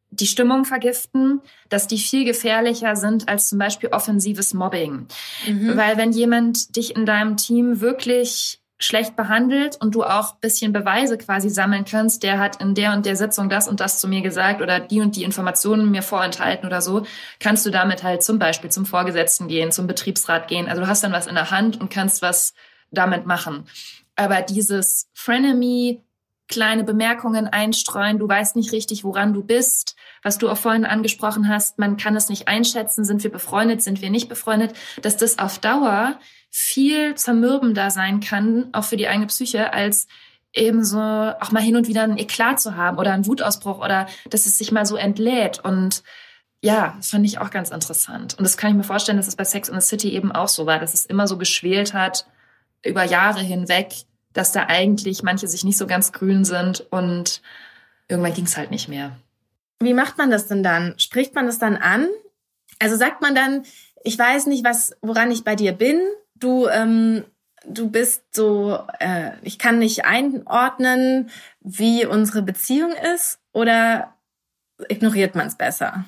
[0.10, 5.08] die Stimmung vergiften, dass die viel gefährlicher sind als zum Beispiel offensives Mobbing.
[5.48, 5.78] Mhm.
[5.78, 11.18] Weil wenn jemand dich in deinem Team wirklich schlecht behandelt und du auch bisschen Beweise
[11.18, 14.22] quasi sammeln kannst, der hat in der und der Sitzung das und das zu mir
[14.22, 17.06] gesagt oder die und die Informationen mir vorenthalten oder so,
[17.40, 20.68] kannst du damit halt zum Beispiel zum Vorgesetzten gehen, zum Betriebsrat gehen.
[20.68, 22.54] Also du hast dann was in der Hand und kannst was
[22.92, 23.66] damit machen.
[24.16, 26.04] Aber dieses Frenemy,
[26.48, 31.50] kleine Bemerkungen einstreuen, du weißt nicht richtig, woran du bist, was du auch vorhin angesprochen
[31.50, 35.40] hast, man kann es nicht einschätzen, sind wir befreundet, sind wir nicht befreundet, dass das
[35.40, 40.08] auf Dauer viel zermürbender sein kann, auch für die eigene Psyche, als
[40.54, 44.08] eben so auch mal hin und wieder ein Eklat zu haben oder einen Wutausbruch oder
[44.30, 45.60] dass es sich mal so entlädt.
[45.60, 46.04] Und
[46.62, 48.36] ja, das fand ich auch ganz interessant.
[48.38, 50.48] Und das kann ich mir vorstellen, dass es bei Sex in the City eben auch
[50.48, 52.26] so war, dass es immer so geschwelt hat,
[52.84, 53.94] über Jahre hinweg,
[54.38, 57.42] dass da eigentlich manche sich nicht so ganz grün sind und
[58.08, 59.18] irgendwann ging es halt nicht mehr.
[59.80, 60.98] Wie macht man das denn dann?
[60.98, 62.08] Spricht man das dann an?
[62.80, 63.64] Also sagt man dann,
[64.04, 66.00] ich weiß nicht, was, woran ich bei dir bin.
[66.36, 67.26] Du, ähm,
[67.66, 71.30] du bist so, äh, ich kann nicht einordnen,
[71.62, 74.14] wie unsere Beziehung ist, oder
[74.88, 76.06] ignoriert man es besser?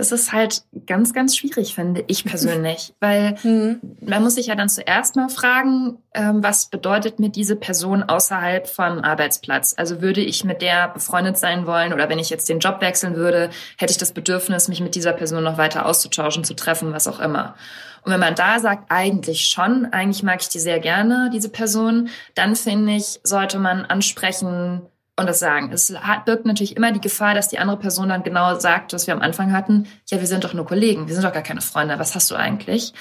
[0.00, 3.80] Das ist halt ganz, ganz schwierig, finde ich persönlich, weil mhm.
[4.00, 8.66] man muss sich ja dann zuerst mal fragen, ähm, was bedeutet mir diese Person außerhalb
[8.66, 9.74] vom Arbeitsplatz?
[9.76, 13.14] Also würde ich mit der befreundet sein wollen oder wenn ich jetzt den Job wechseln
[13.14, 17.06] würde, hätte ich das Bedürfnis, mich mit dieser Person noch weiter auszutauschen, zu treffen, was
[17.06, 17.54] auch immer.
[18.02, 22.08] Und wenn man da sagt, eigentlich schon, eigentlich mag ich die sehr gerne, diese Person,
[22.34, 24.80] dann finde ich, sollte man ansprechen,
[25.20, 25.70] und das sagen.
[25.72, 25.92] Es
[26.24, 29.22] birgt natürlich immer die Gefahr, dass die andere Person dann genau sagt, was wir am
[29.22, 32.14] Anfang hatten, ja, wir sind doch nur Kollegen, wir sind doch gar keine Freunde, was
[32.14, 32.92] hast du eigentlich?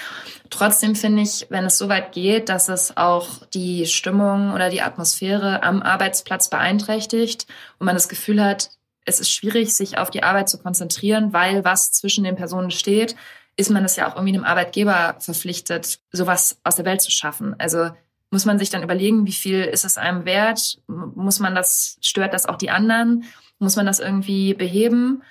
[0.49, 4.81] Trotzdem finde ich, wenn es so weit geht, dass es auch die Stimmung oder die
[4.81, 7.47] Atmosphäre am Arbeitsplatz beeinträchtigt
[7.79, 8.71] und man das Gefühl hat,
[9.05, 13.15] es ist schwierig, sich auf die Arbeit zu konzentrieren, weil was zwischen den Personen steht,
[13.55, 17.55] ist man es ja auch irgendwie einem Arbeitgeber verpflichtet, sowas aus der Welt zu schaffen.
[17.57, 17.89] Also
[18.31, 20.79] muss man sich dann überlegen, wie viel ist es einem wert?
[20.87, 23.25] Muss man das, stört das auch die anderen?
[23.57, 25.23] Muss man das irgendwie beheben?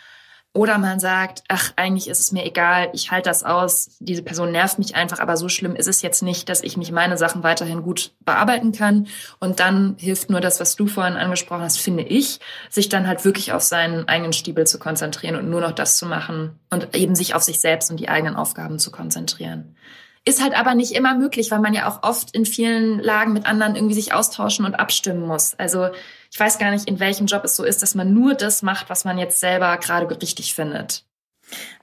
[0.54, 4.50] Oder man sagt, ach, eigentlich ist es mir egal, ich halte das aus, diese Person
[4.50, 7.42] nervt mich einfach, aber so schlimm ist es jetzt nicht, dass ich mich meine Sachen
[7.42, 9.06] weiterhin gut bearbeiten kann.
[9.38, 13.24] Und dann hilft nur das, was du vorhin angesprochen hast, finde ich, sich dann halt
[13.24, 17.14] wirklich auf seinen eigenen Stiebel zu konzentrieren und nur noch das zu machen und eben
[17.14, 19.76] sich auf sich selbst und die eigenen Aufgaben zu konzentrieren.
[20.24, 23.46] Ist halt aber nicht immer möglich, weil man ja auch oft in vielen Lagen mit
[23.46, 25.54] anderen irgendwie sich austauschen und abstimmen muss.
[25.54, 25.88] Also
[26.30, 28.90] ich weiß gar nicht, in welchem Job es so ist, dass man nur das macht,
[28.90, 31.04] was man jetzt selber gerade richtig findet.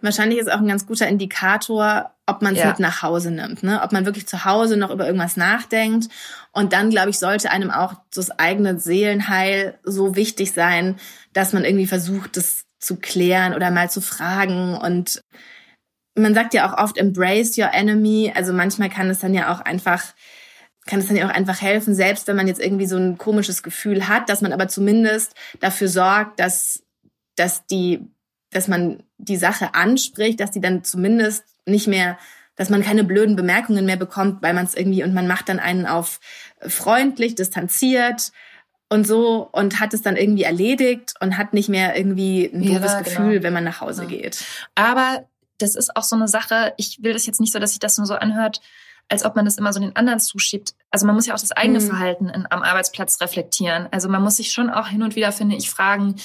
[0.02, 2.67] Wahrscheinlich ist auch ein ganz guter Indikator, ob man es ja.
[2.67, 3.82] mit nach Hause nimmt, ne?
[3.84, 6.08] ob man wirklich zu Hause noch über irgendwas nachdenkt.
[6.52, 10.98] Und dann, glaube ich, sollte einem auch das eigene Seelenheil so wichtig sein,
[11.34, 14.76] dass man irgendwie versucht, das zu klären oder mal zu fragen.
[14.76, 15.21] Und
[16.15, 18.32] man sagt ja auch oft, embrace your enemy.
[18.34, 20.01] Also manchmal kann es dann ja auch einfach
[20.86, 23.63] kann es dann ja auch einfach helfen, selbst wenn man jetzt irgendwie so ein komisches
[23.63, 26.84] Gefühl hat, dass man aber zumindest dafür sorgt, dass,
[27.36, 28.01] dass die,
[28.51, 32.19] dass man die Sache anspricht, dass die dann zumindest nicht mehr,
[32.56, 35.60] dass man keine blöden Bemerkungen mehr bekommt, weil man es irgendwie und man macht dann
[35.60, 36.19] einen auf
[36.62, 38.31] freundlich, distanziert
[38.87, 42.94] und so und hat es dann irgendwie erledigt und hat nicht mehr irgendwie ein doofes
[42.94, 43.44] ja, Gefühl, genau.
[43.44, 44.10] wenn man nach Hause ja.
[44.10, 44.46] geht.
[44.75, 45.27] Aber
[45.58, 47.97] das ist auch so eine Sache, ich will das jetzt nicht so, dass sich das
[47.97, 48.62] nur so anhört,
[49.08, 50.73] als ob man das immer so den anderen zuschiebt.
[50.89, 51.87] Also man muss ja auch das eigene mhm.
[51.87, 53.87] Verhalten in, am Arbeitsplatz reflektieren.
[53.91, 56.15] Also man muss sich schon auch hin und wieder, finde ich, fragen,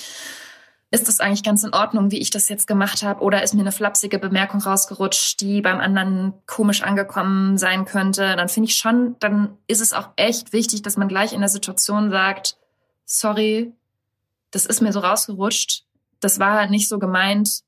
[0.93, 3.23] ist das eigentlich ganz in Ordnung, wie ich das jetzt gemacht habe?
[3.23, 8.35] Oder ist mir eine flapsige Bemerkung rausgerutscht, die beim anderen komisch angekommen sein könnte?
[8.35, 11.49] Dann finde ich schon, dann ist es auch echt wichtig, dass man gleich in der
[11.49, 12.57] Situation sagt,
[13.05, 13.73] sorry,
[14.51, 15.85] das ist mir so rausgerutscht.
[16.19, 17.63] Das war nicht so gemeint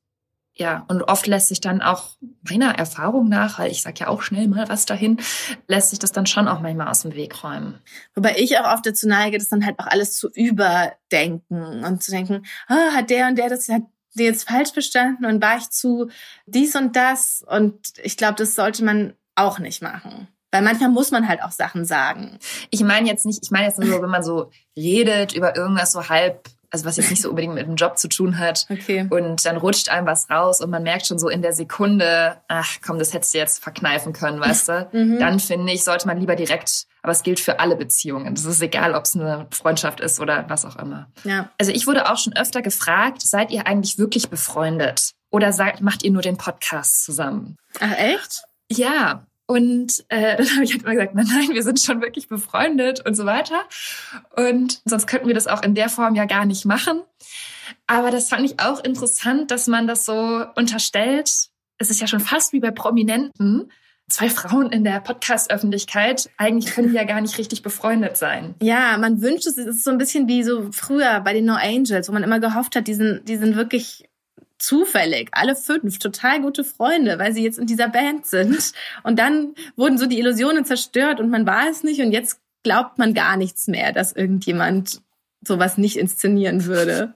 [0.55, 2.15] ja, und oft lässt sich dann auch
[2.47, 5.17] meiner Erfahrung nach, weil ich sag ja auch schnell mal was dahin,
[5.67, 7.79] lässt sich das dann schon auch manchmal aus dem Weg räumen.
[8.13, 12.11] Wobei ich auch oft dazu neige, das dann halt auch alles zu überdenken und zu
[12.11, 13.81] denken, oh, hat der und der das hat
[14.15, 16.09] der jetzt falsch verstanden und war ich zu
[16.45, 20.27] dies und das und ich glaube, das sollte man auch nicht machen.
[20.51, 22.37] Weil manchmal muss man halt auch Sachen sagen.
[22.69, 26.09] Ich meine jetzt nicht, ich meine jetzt nur, wenn man so redet über irgendwas so
[26.09, 28.65] halb also was jetzt nicht so unbedingt mit dem Job zu tun hat.
[28.67, 29.05] Okay.
[29.11, 32.77] Und dann rutscht einem was raus und man merkt schon so in der Sekunde, ach
[32.83, 34.73] komm, das hättest du jetzt verkneifen können, weißt du?
[34.93, 35.19] Mhm.
[35.19, 38.33] Dann finde ich, sollte man lieber direkt, aber es gilt für alle Beziehungen.
[38.33, 41.07] Es ist egal, ob es eine Freundschaft ist oder was auch immer.
[41.23, 41.49] Ja.
[41.59, 45.11] Also ich wurde auch schon öfter gefragt, seid ihr eigentlich wirklich befreundet?
[45.29, 47.57] Oder sagt, macht ihr nur den Podcast zusammen?
[47.79, 48.43] Ach echt?
[48.71, 52.27] Ja, und äh, dann habe ich halt immer gesagt, nein, nein, wir sind schon wirklich
[52.27, 53.61] befreundet und so weiter.
[54.35, 57.01] Und sonst könnten wir das auch in der Form ja gar nicht machen.
[57.85, 61.49] Aber das fand ich auch interessant, dass man das so unterstellt.
[61.77, 63.71] Es ist ja schon fast wie bei Prominenten.
[64.09, 68.53] Zwei Frauen in der Podcast-Öffentlichkeit, eigentlich können die ja gar nicht richtig befreundet sein.
[68.61, 71.53] Ja, man wünscht es, es ist so ein bisschen wie so früher bei den No
[71.53, 74.09] Angels, wo man immer gehofft hat, die sind, die sind wirklich
[74.63, 78.71] zufällig, alle fünf, total gute Freunde, weil sie jetzt in dieser Band sind.
[79.03, 82.97] Und dann wurden so die Illusionen zerstört und man war es nicht und jetzt glaubt
[82.97, 85.01] man gar nichts mehr, dass irgendjemand
[85.45, 87.13] sowas nicht inszenieren würde.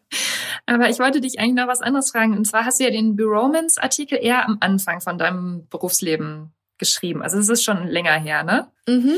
[0.65, 2.35] Aber ich wollte dich eigentlich noch was anderes fragen.
[2.35, 7.21] Und zwar hast du ja den Bromance-Artikel eher am Anfang von deinem Berufsleben geschrieben.
[7.21, 8.67] Also es ist schon länger her, ne?
[8.87, 9.13] Mhm.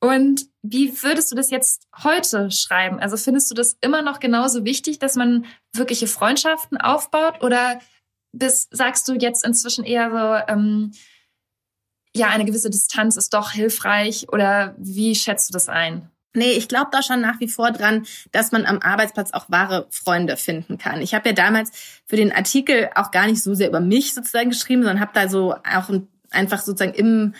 [0.00, 2.98] Und wie würdest du das jetzt heute schreiben?
[2.98, 5.44] Also findest du das immer noch genauso wichtig, dass man
[5.74, 7.42] wirkliche Freundschaften aufbaut?
[7.42, 7.80] Oder
[8.32, 10.92] bist, sagst du jetzt inzwischen eher so, ähm,
[12.14, 14.28] ja, eine gewisse Distanz ist doch hilfreich?
[14.32, 16.10] Oder wie schätzt du das ein?
[16.32, 19.86] Nee, ich glaube da schon nach wie vor dran, dass man am Arbeitsplatz auch wahre
[19.90, 21.02] Freunde finden kann.
[21.02, 21.72] Ich habe ja damals
[22.06, 25.28] für den Artikel auch gar nicht so sehr über mich sozusagen geschrieben, sondern habe da
[25.28, 25.90] so auch
[26.30, 27.34] einfach sozusagen im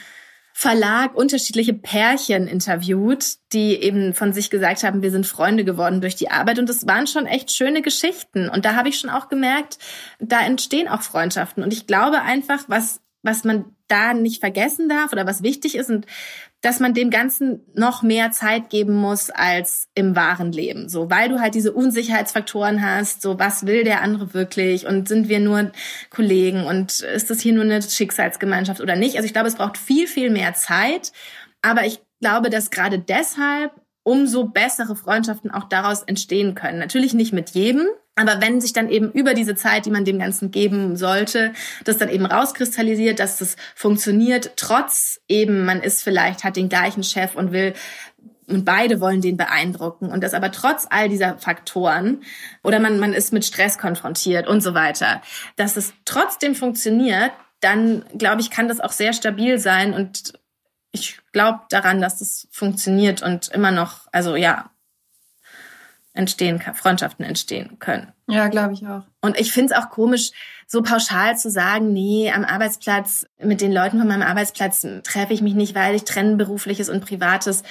[0.52, 6.16] Verlag unterschiedliche Pärchen interviewt, die eben von sich gesagt haben, wir sind Freunde geworden durch
[6.16, 6.58] die Arbeit.
[6.58, 8.48] Und das waren schon echt schöne Geschichten.
[8.48, 9.78] Und da habe ich schon auch gemerkt,
[10.18, 11.62] da entstehen auch Freundschaften.
[11.62, 15.90] Und ich glaube einfach, was, was man da nicht vergessen darf oder was wichtig ist
[15.90, 16.06] und
[16.62, 20.88] dass man dem Ganzen noch mehr Zeit geben muss als im wahren Leben.
[20.88, 25.28] So, weil du halt diese Unsicherheitsfaktoren hast, so was will der andere wirklich und sind
[25.28, 25.72] wir nur
[26.10, 29.16] Kollegen und ist das hier nur eine Schicksalsgemeinschaft oder nicht?
[29.16, 31.12] Also ich glaube, es braucht viel, viel mehr Zeit.
[31.62, 36.78] Aber ich glaube, dass gerade deshalb umso bessere Freundschaften auch daraus entstehen können.
[36.78, 37.86] Natürlich nicht mit jedem,
[38.16, 41.52] aber wenn sich dann eben über diese Zeit, die man dem Ganzen geben sollte,
[41.84, 47.02] das dann eben rauskristallisiert, dass das funktioniert, trotz eben, man ist vielleicht, hat den gleichen
[47.02, 47.74] Chef und will
[48.46, 52.22] und beide wollen den beeindrucken und das aber trotz all dieser Faktoren
[52.62, 55.22] oder man, man ist mit Stress konfrontiert und so weiter,
[55.56, 57.30] dass es trotzdem funktioniert,
[57.60, 60.32] dann glaube ich, kann das auch sehr stabil sein und
[60.92, 64.70] ich glaube daran, dass das funktioniert und immer noch, also ja,
[66.12, 68.12] entstehen Freundschaften entstehen können.
[68.28, 69.02] Ja, glaube ich auch.
[69.20, 70.32] Und ich finde es auch komisch,
[70.66, 75.42] so pauschal zu sagen, nee, am Arbeitsplatz, mit den Leuten von meinem Arbeitsplatz treffe ich
[75.42, 77.62] mich nicht, weil ich trenne berufliches und privates.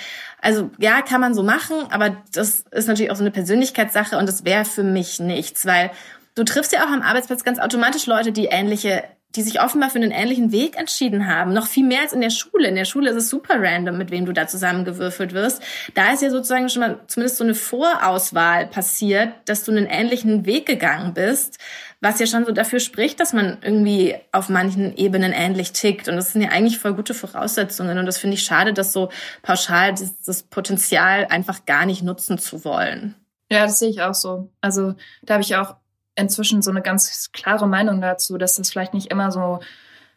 [0.42, 4.28] Also ja, kann man so machen, aber das ist natürlich auch so eine Persönlichkeitssache und
[4.28, 5.92] das wäre für mich nichts, weil
[6.36, 9.04] du triffst ja auch am Arbeitsplatz ganz automatisch Leute, die ähnliche
[9.36, 11.54] die sich offenbar für einen ähnlichen Weg entschieden haben.
[11.54, 12.68] Noch viel mehr als in der Schule.
[12.68, 15.62] In der Schule ist es super random, mit wem du da zusammengewürfelt wirst.
[15.94, 20.48] Da ist ja sozusagen schon mal zumindest so eine Vorauswahl passiert, dass du einen ähnlichen
[20.48, 21.60] Weg gegangen bist,
[22.02, 26.08] was ja schon so dafür spricht, dass man irgendwie auf manchen Ebenen ähnlich tickt.
[26.08, 28.00] Und das sind ja eigentlich voll gute Voraussetzungen.
[28.00, 29.10] Und das finde ich schade, dass so
[29.44, 33.14] pauschal das, das Potenzial einfach gar nicht nutzen zu wollen.
[33.52, 34.52] Ja, das sehe ich auch so.
[34.62, 35.76] Also da habe ich auch
[36.20, 39.60] inzwischen so eine ganz klare Meinung dazu, dass das vielleicht nicht immer so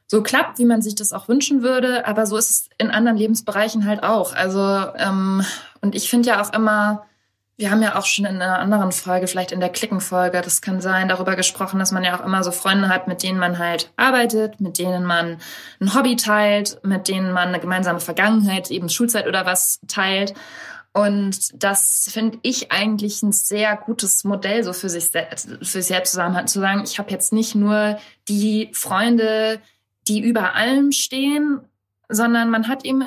[0.07, 3.17] so klappt, wie man sich das auch wünschen würde, aber so ist es in anderen
[3.17, 4.35] Lebensbereichen halt auch.
[4.35, 4.61] Also
[4.99, 5.43] ähm,
[5.81, 7.07] und ich finde ja auch immer,
[7.57, 10.81] wir haben ja auch schon in einer anderen Folge, vielleicht in der Klickenfolge, das kann
[10.81, 13.91] sein, darüber gesprochen, dass man ja auch immer so Freunde hat, mit denen man halt
[13.97, 15.39] arbeitet, mit denen man
[15.81, 20.35] ein Hobby teilt, mit denen man eine gemeinsame Vergangenheit, eben Schulzeit oder was teilt.
[20.95, 26.13] Und das finde ich eigentlich ein sehr gutes Modell, so für sich, für sich selbst
[26.13, 29.61] zusammen zu sagen, ich habe jetzt nicht nur die Freunde,
[30.07, 31.61] die über allem stehen,
[32.09, 33.05] sondern man hat eben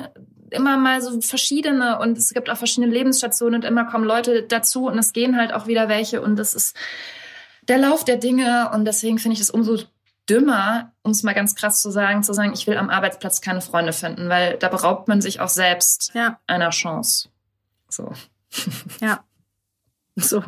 [0.50, 4.86] immer mal so verschiedene und es gibt auch verschiedene Lebensstationen und immer kommen Leute dazu
[4.86, 6.76] und es gehen halt auch wieder welche und das ist
[7.68, 9.78] der Lauf der Dinge und deswegen finde ich es umso
[10.28, 13.60] dümmer, um es mal ganz krass zu sagen, zu sagen, ich will am Arbeitsplatz keine
[13.60, 16.38] Freunde finden, weil da beraubt man sich auch selbst ja.
[16.46, 17.28] einer Chance.
[17.88, 18.12] So.
[19.00, 19.24] Ja.
[20.18, 20.42] So.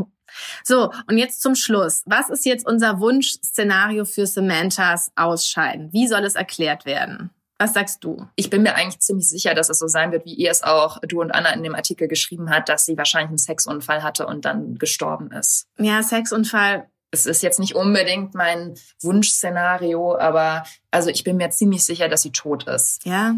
[0.64, 2.02] So, und jetzt zum Schluss.
[2.06, 5.92] Was ist jetzt unser Wunschszenario für Samanthas Ausscheiden?
[5.92, 7.30] Wie soll es erklärt werden?
[7.58, 8.26] Was sagst du?
[8.36, 11.00] Ich bin mir eigentlich ziemlich sicher, dass es so sein wird, wie ihr es auch,
[11.00, 14.44] du und Anna in dem Artikel geschrieben hat, dass sie wahrscheinlich einen Sexunfall hatte und
[14.44, 15.66] dann gestorben ist.
[15.76, 16.88] Ja, Sexunfall.
[17.10, 22.22] Es ist jetzt nicht unbedingt mein Wunschszenario, aber also ich bin mir ziemlich sicher, dass
[22.22, 23.04] sie tot ist.
[23.04, 23.34] Ja.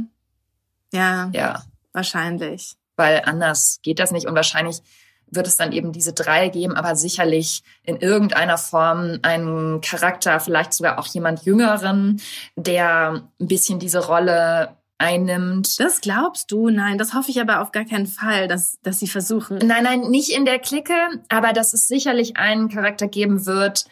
[0.92, 1.30] Ja.
[1.32, 1.62] Ja.
[1.92, 4.82] Wahrscheinlich weil anders geht das nicht und wahrscheinlich
[5.30, 10.74] wird es dann eben diese drei geben, aber sicherlich in irgendeiner Form einen Charakter, vielleicht
[10.74, 12.20] sogar auch jemand Jüngeren,
[12.56, 15.80] der ein bisschen diese Rolle einnimmt.
[15.80, 16.68] Das glaubst du?
[16.68, 19.58] Nein, das hoffe ich aber auf gar keinen Fall, dass, dass sie versuchen.
[19.58, 20.94] Nein, nein, nicht in der Clique,
[21.30, 23.86] aber dass es sicherlich einen Charakter geben wird,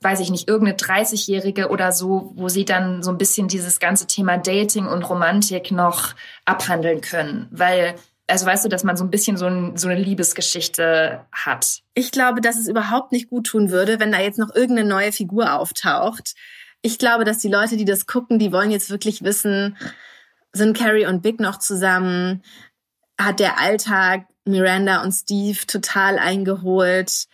[0.00, 4.06] weiß ich nicht, irgendeine 30-Jährige oder so, wo sie dann so ein bisschen dieses ganze
[4.06, 7.48] Thema Dating und Romantik noch abhandeln können.
[7.50, 7.96] Weil
[8.26, 11.82] also weißt du, dass man so ein bisschen so, ein, so eine Liebesgeschichte hat.
[11.94, 15.12] Ich glaube, dass es überhaupt nicht gut tun würde, wenn da jetzt noch irgendeine neue
[15.12, 16.34] Figur auftaucht.
[16.82, 19.76] Ich glaube, dass die Leute, die das gucken, die wollen jetzt wirklich wissen,
[20.52, 22.42] sind Carrie und Big noch zusammen?
[23.18, 27.26] Hat der Alltag Miranda und Steve total eingeholt?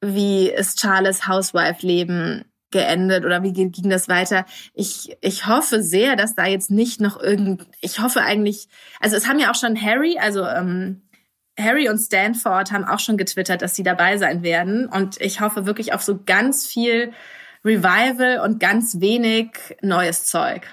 [0.00, 2.49] Wie ist Charles Housewife-Leben?
[2.70, 4.46] Geendet oder wie ging das weiter?
[4.74, 8.68] Ich, ich hoffe sehr, dass da jetzt nicht noch irgend, ich hoffe eigentlich,
[9.00, 11.02] also es haben ja auch schon Harry, also ähm,
[11.58, 15.66] Harry und Stanford haben auch schon getwittert, dass sie dabei sein werden und ich hoffe
[15.66, 17.12] wirklich auf so ganz viel
[17.64, 19.50] Revival und ganz wenig
[19.82, 20.66] neues Zeug.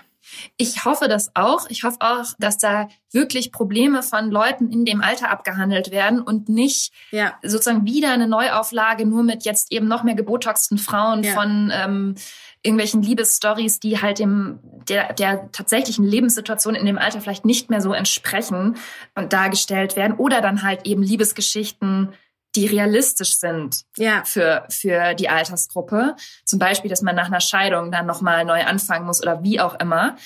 [0.57, 1.69] Ich hoffe das auch.
[1.69, 6.49] Ich hoffe auch, dass da wirklich Probleme von Leuten in dem Alter abgehandelt werden und
[6.49, 7.33] nicht ja.
[7.41, 11.33] sozusagen wieder eine Neuauflage nur mit jetzt eben noch mehr gebotoxten Frauen ja.
[11.33, 12.15] von ähm,
[12.63, 14.59] irgendwelchen Liebesstories, die halt dem
[14.89, 18.77] der, der tatsächlichen Lebenssituation in dem Alter vielleicht nicht mehr so entsprechen
[19.15, 22.13] und dargestellt werden oder dann halt eben Liebesgeschichten
[22.57, 24.23] die realistisch sind ja.
[24.25, 26.15] für, für die Altersgruppe.
[26.43, 29.79] Zum Beispiel, dass man nach einer Scheidung dann nochmal neu anfangen muss oder wie auch
[29.79, 30.17] immer.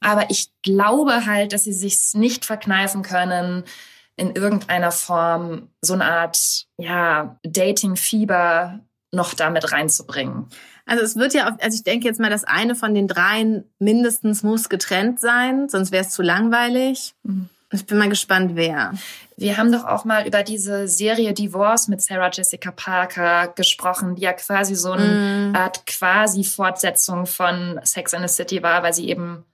[0.00, 3.64] Aber ich glaube halt, dass sie sich nicht verkneifen können,
[4.16, 8.80] in irgendeiner Form so eine Art, ja, Dating-Fieber
[9.12, 10.46] noch damit reinzubringen.
[10.86, 14.42] Also es wird ja, also ich denke jetzt mal, das eine von den dreien mindestens
[14.42, 17.14] muss getrennt sein, sonst wäre es zu langweilig.
[17.22, 17.50] Mhm.
[17.76, 18.92] Ich bin mal gespannt, wer.
[19.36, 24.22] Wir haben doch auch mal über diese Serie Divorce mit Sarah Jessica Parker gesprochen, die
[24.22, 25.56] ja quasi so eine mm.
[25.56, 29.44] Art quasi Fortsetzung von Sex in the City war, weil sie eben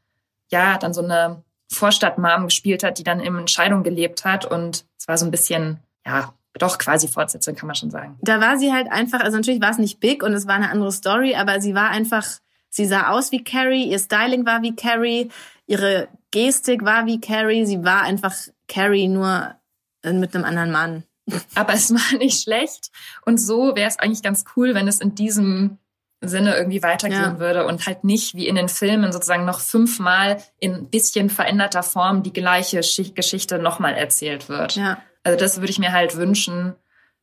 [0.51, 5.09] ja dann so eine Vorstadtmam gespielt hat, die dann in Entscheidung gelebt hat und es
[5.09, 8.19] war so ein bisschen ja doch quasi Fortsetzung kann man schon sagen.
[8.21, 10.71] Da war sie halt einfach, also natürlich war es nicht big und es war eine
[10.71, 12.27] andere Story, aber sie war einfach,
[12.69, 15.31] sie sah aus wie Carrie, ihr Styling war wie Carrie,
[15.67, 18.35] ihre Gestik war wie Carrie, sie war einfach
[18.67, 19.55] Carrie nur
[20.03, 21.05] äh, mit einem anderen Mann.
[21.55, 22.91] Aber es war nicht schlecht.
[23.25, 25.79] Und so wäre es eigentlich ganz cool, wenn es in diesem
[26.21, 27.39] Sinne irgendwie weitergehen ja.
[27.39, 31.83] würde und halt nicht wie in den Filmen sozusagen noch fünfmal in ein bisschen veränderter
[31.83, 32.81] Form die gleiche
[33.15, 34.77] Geschichte nochmal erzählt wird.
[34.77, 34.99] Ja.
[35.25, 36.75] Also das würde ich mir halt wünschen,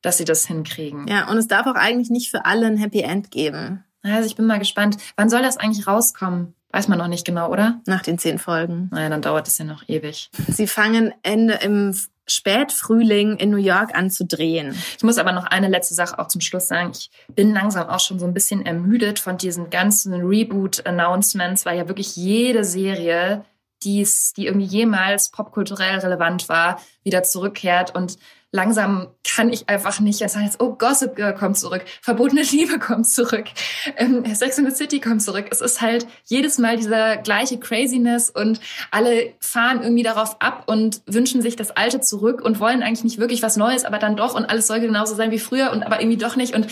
[0.02, 1.08] dass sie das hinkriegen.
[1.08, 3.84] Ja, und es darf auch eigentlich nicht für alle ein Happy End geben.
[4.04, 4.98] Also ich bin mal gespannt.
[5.16, 6.56] Wann soll das eigentlich rauskommen?
[6.72, 7.82] Weiß man noch nicht genau, oder?
[7.88, 8.90] Nach den zehn Folgen.
[8.92, 10.30] Naja, dann dauert es ja noch ewig.
[10.48, 11.96] Sie fangen Ende im
[12.28, 14.76] Spätfrühling in New York anzudrehen.
[14.96, 16.92] Ich muss aber noch eine letzte Sache auch zum Schluss sagen.
[16.94, 21.88] Ich bin langsam auch schon so ein bisschen ermüdet von diesen ganzen Reboot-Announcements, weil ja
[21.88, 23.46] wirklich jede Serie
[23.84, 27.96] die's, die irgendwie jemals popkulturell relevant war, wieder zurückkehrt.
[27.96, 28.18] Und
[28.52, 33.08] langsam kann ich einfach nicht sagen jetzt, oh, Gossip Girl kommt zurück, verbotene Liebe kommt
[33.08, 33.46] zurück,
[33.98, 35.46] ähm, Sex in the City kommt zurück.
[35.52, 38.60] Es ist halt jedes Mal dieser gleiche Craziness und
[38.92, 43.20] alle fahren irgendwie darauf ab und wünschen sich das Alte zurück und wollen eigentlich nicht
[43.20, 46.02] wirklich was Neues, aber dann doch und alles soll genauso sein wie früher und aber
[46.02, 46.56] irgendwie doch nicht.
[46.56, 46.68] Und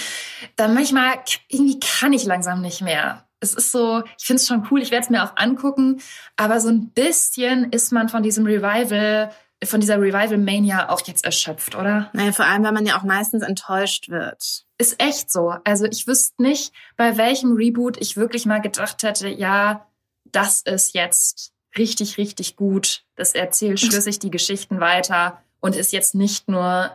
[0.55, 1.13] dann manchmal,
[1.47, 4.91] irgendwie kann ich langsam nicht mehr es ist so, ich finde es schon cool, ich
[4.91, 6.01] werde es mir auch angucken,
[6.37, 9.31] aber so ein bisschen ist man von diesem Revival,
[9.63, 12.09] von dieser Revival-Mania auch jetzt erschöpft, oder?
[12.13, 14.65] Naja, vor allem, weil man ja auch meistens enttäuscht wird.
[14.77, 15.55] Ist echt so.
[15.63, 19.87] Also ich wüsste nicht, bei welchem Reboot ich wirklich mal gedacht hätte, ja,
[20.25, 23.03] das ist jetzt richtig, richtig gut.
[23.15, 26.91] Das erzählt schlüssig die Geschichten weiter und ist jetzt nicht nur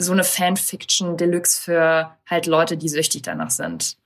[0.00, 3.96] so eine Fanfiction Deluxe für halt Leute, die süchtig danach sind.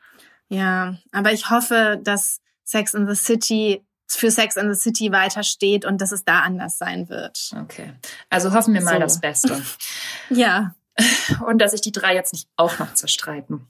[0.48, 5.42] Ja, aber ich hoffe, dass Sex in the City für Sex in the City weiter
[5.42, 7.50] steht und dass es da anders sein wird.
[7.62, 7.92] Okay.
[8.30, 9.00] Also hoffen wir mal so.
[9.00, 9.62] das Beste.
[10.30, 10.74] ja.
[11.46, 13.66] Und dass sich die drei jetzt nicht auch noch zerstreiten.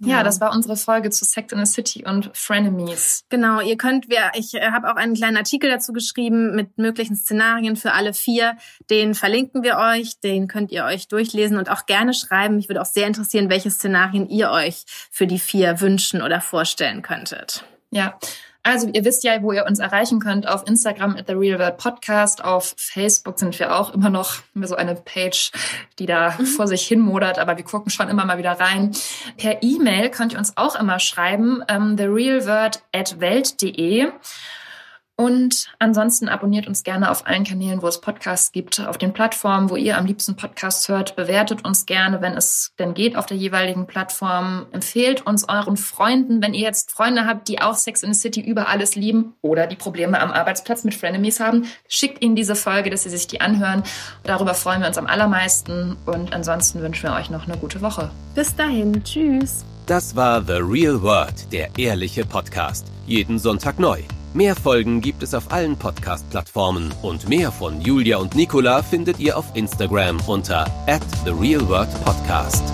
[0.00, 3.24] Ja, ja das war unsere Folge zu Sex in the City und Frenemies.
[3.28, 7.76] Genau, ihr könnt, wir, ich habe auch einen kleinen Artikel dazu geschrieben mit möglichen Szenarien
[7.76, 8.56] für alle vier.
[8.90, 12.56] Den verlinken wir euch, den könnt ihr euch durchlesen und auch gerne schreiben.
[12.56, 17.02] Mich würde auch sehr interessieren, welche Szenarien ihr euch für die vier wünschen oder vorstellen
[17.02, 17.64] könntet.
[17.90, 18.18] Ja,
[18.64, 20.48] also ihr wisst ja, wo ihr uns erreichen könnt.
[20.48, 22.42] Auf Instagram at The Real World Podcast.
[22.42, 25.52] Auf Facebook sind wir auch immer noch so eine Page,
[25.98, 26.46] die da mhm.
[26.46, 28.92] vor sich hin modert, aber wir gucken schon immer mal wieder rein.
[29.36, 34.08] Per E-Mail könnt ihr uns auch immer schreiben, ähm, therealworld at welt.de.
[35.16, 39.70] Und ansonsten abonniert uns gerne auf allen Kanälen, wo es Podcasts gibt, auf den Plattformen,
[39.70, 41.14] wo ihr am liebsten Podcasts hört.
[41.14, 44.66] Bewertet uns gerne, wenn es denn geht, auf der jeweiligen Plattform.
[44.72, 48.40] Empfehlt uns euren Freunden, wenn ihr jetzt Freunde habt, die auch Sex in the City
[48.40, 51.66] über alles lieben oder die Probleme am Arbeitsplatz mit Frenemies haben.
[51.86, 53.84] Schickt ihnen diese Folge, dass sie sich die anhören.
[54.24, 55.96] Darüber freuen wir uns am allermeisten.
[56.06, 58.10] Und ansonsten wünschen wir euch noch eine gute Woche.
[58.34, 59.04] Bis dahin.
[59.04, 59.64] Tschüss.
[59.86, 62.86] Das war The Real World, der ehrliche Podcast.
[63.06, 64.00] Jeden Sonntag neu.
[64.34, 69.38] Mehr Folgen gibt es auf allen Podcast-Plattformen und mehr von Julia und Nicola findet ihr
[69.38, 72.64] auf Instagram unter at The Real World Podcast.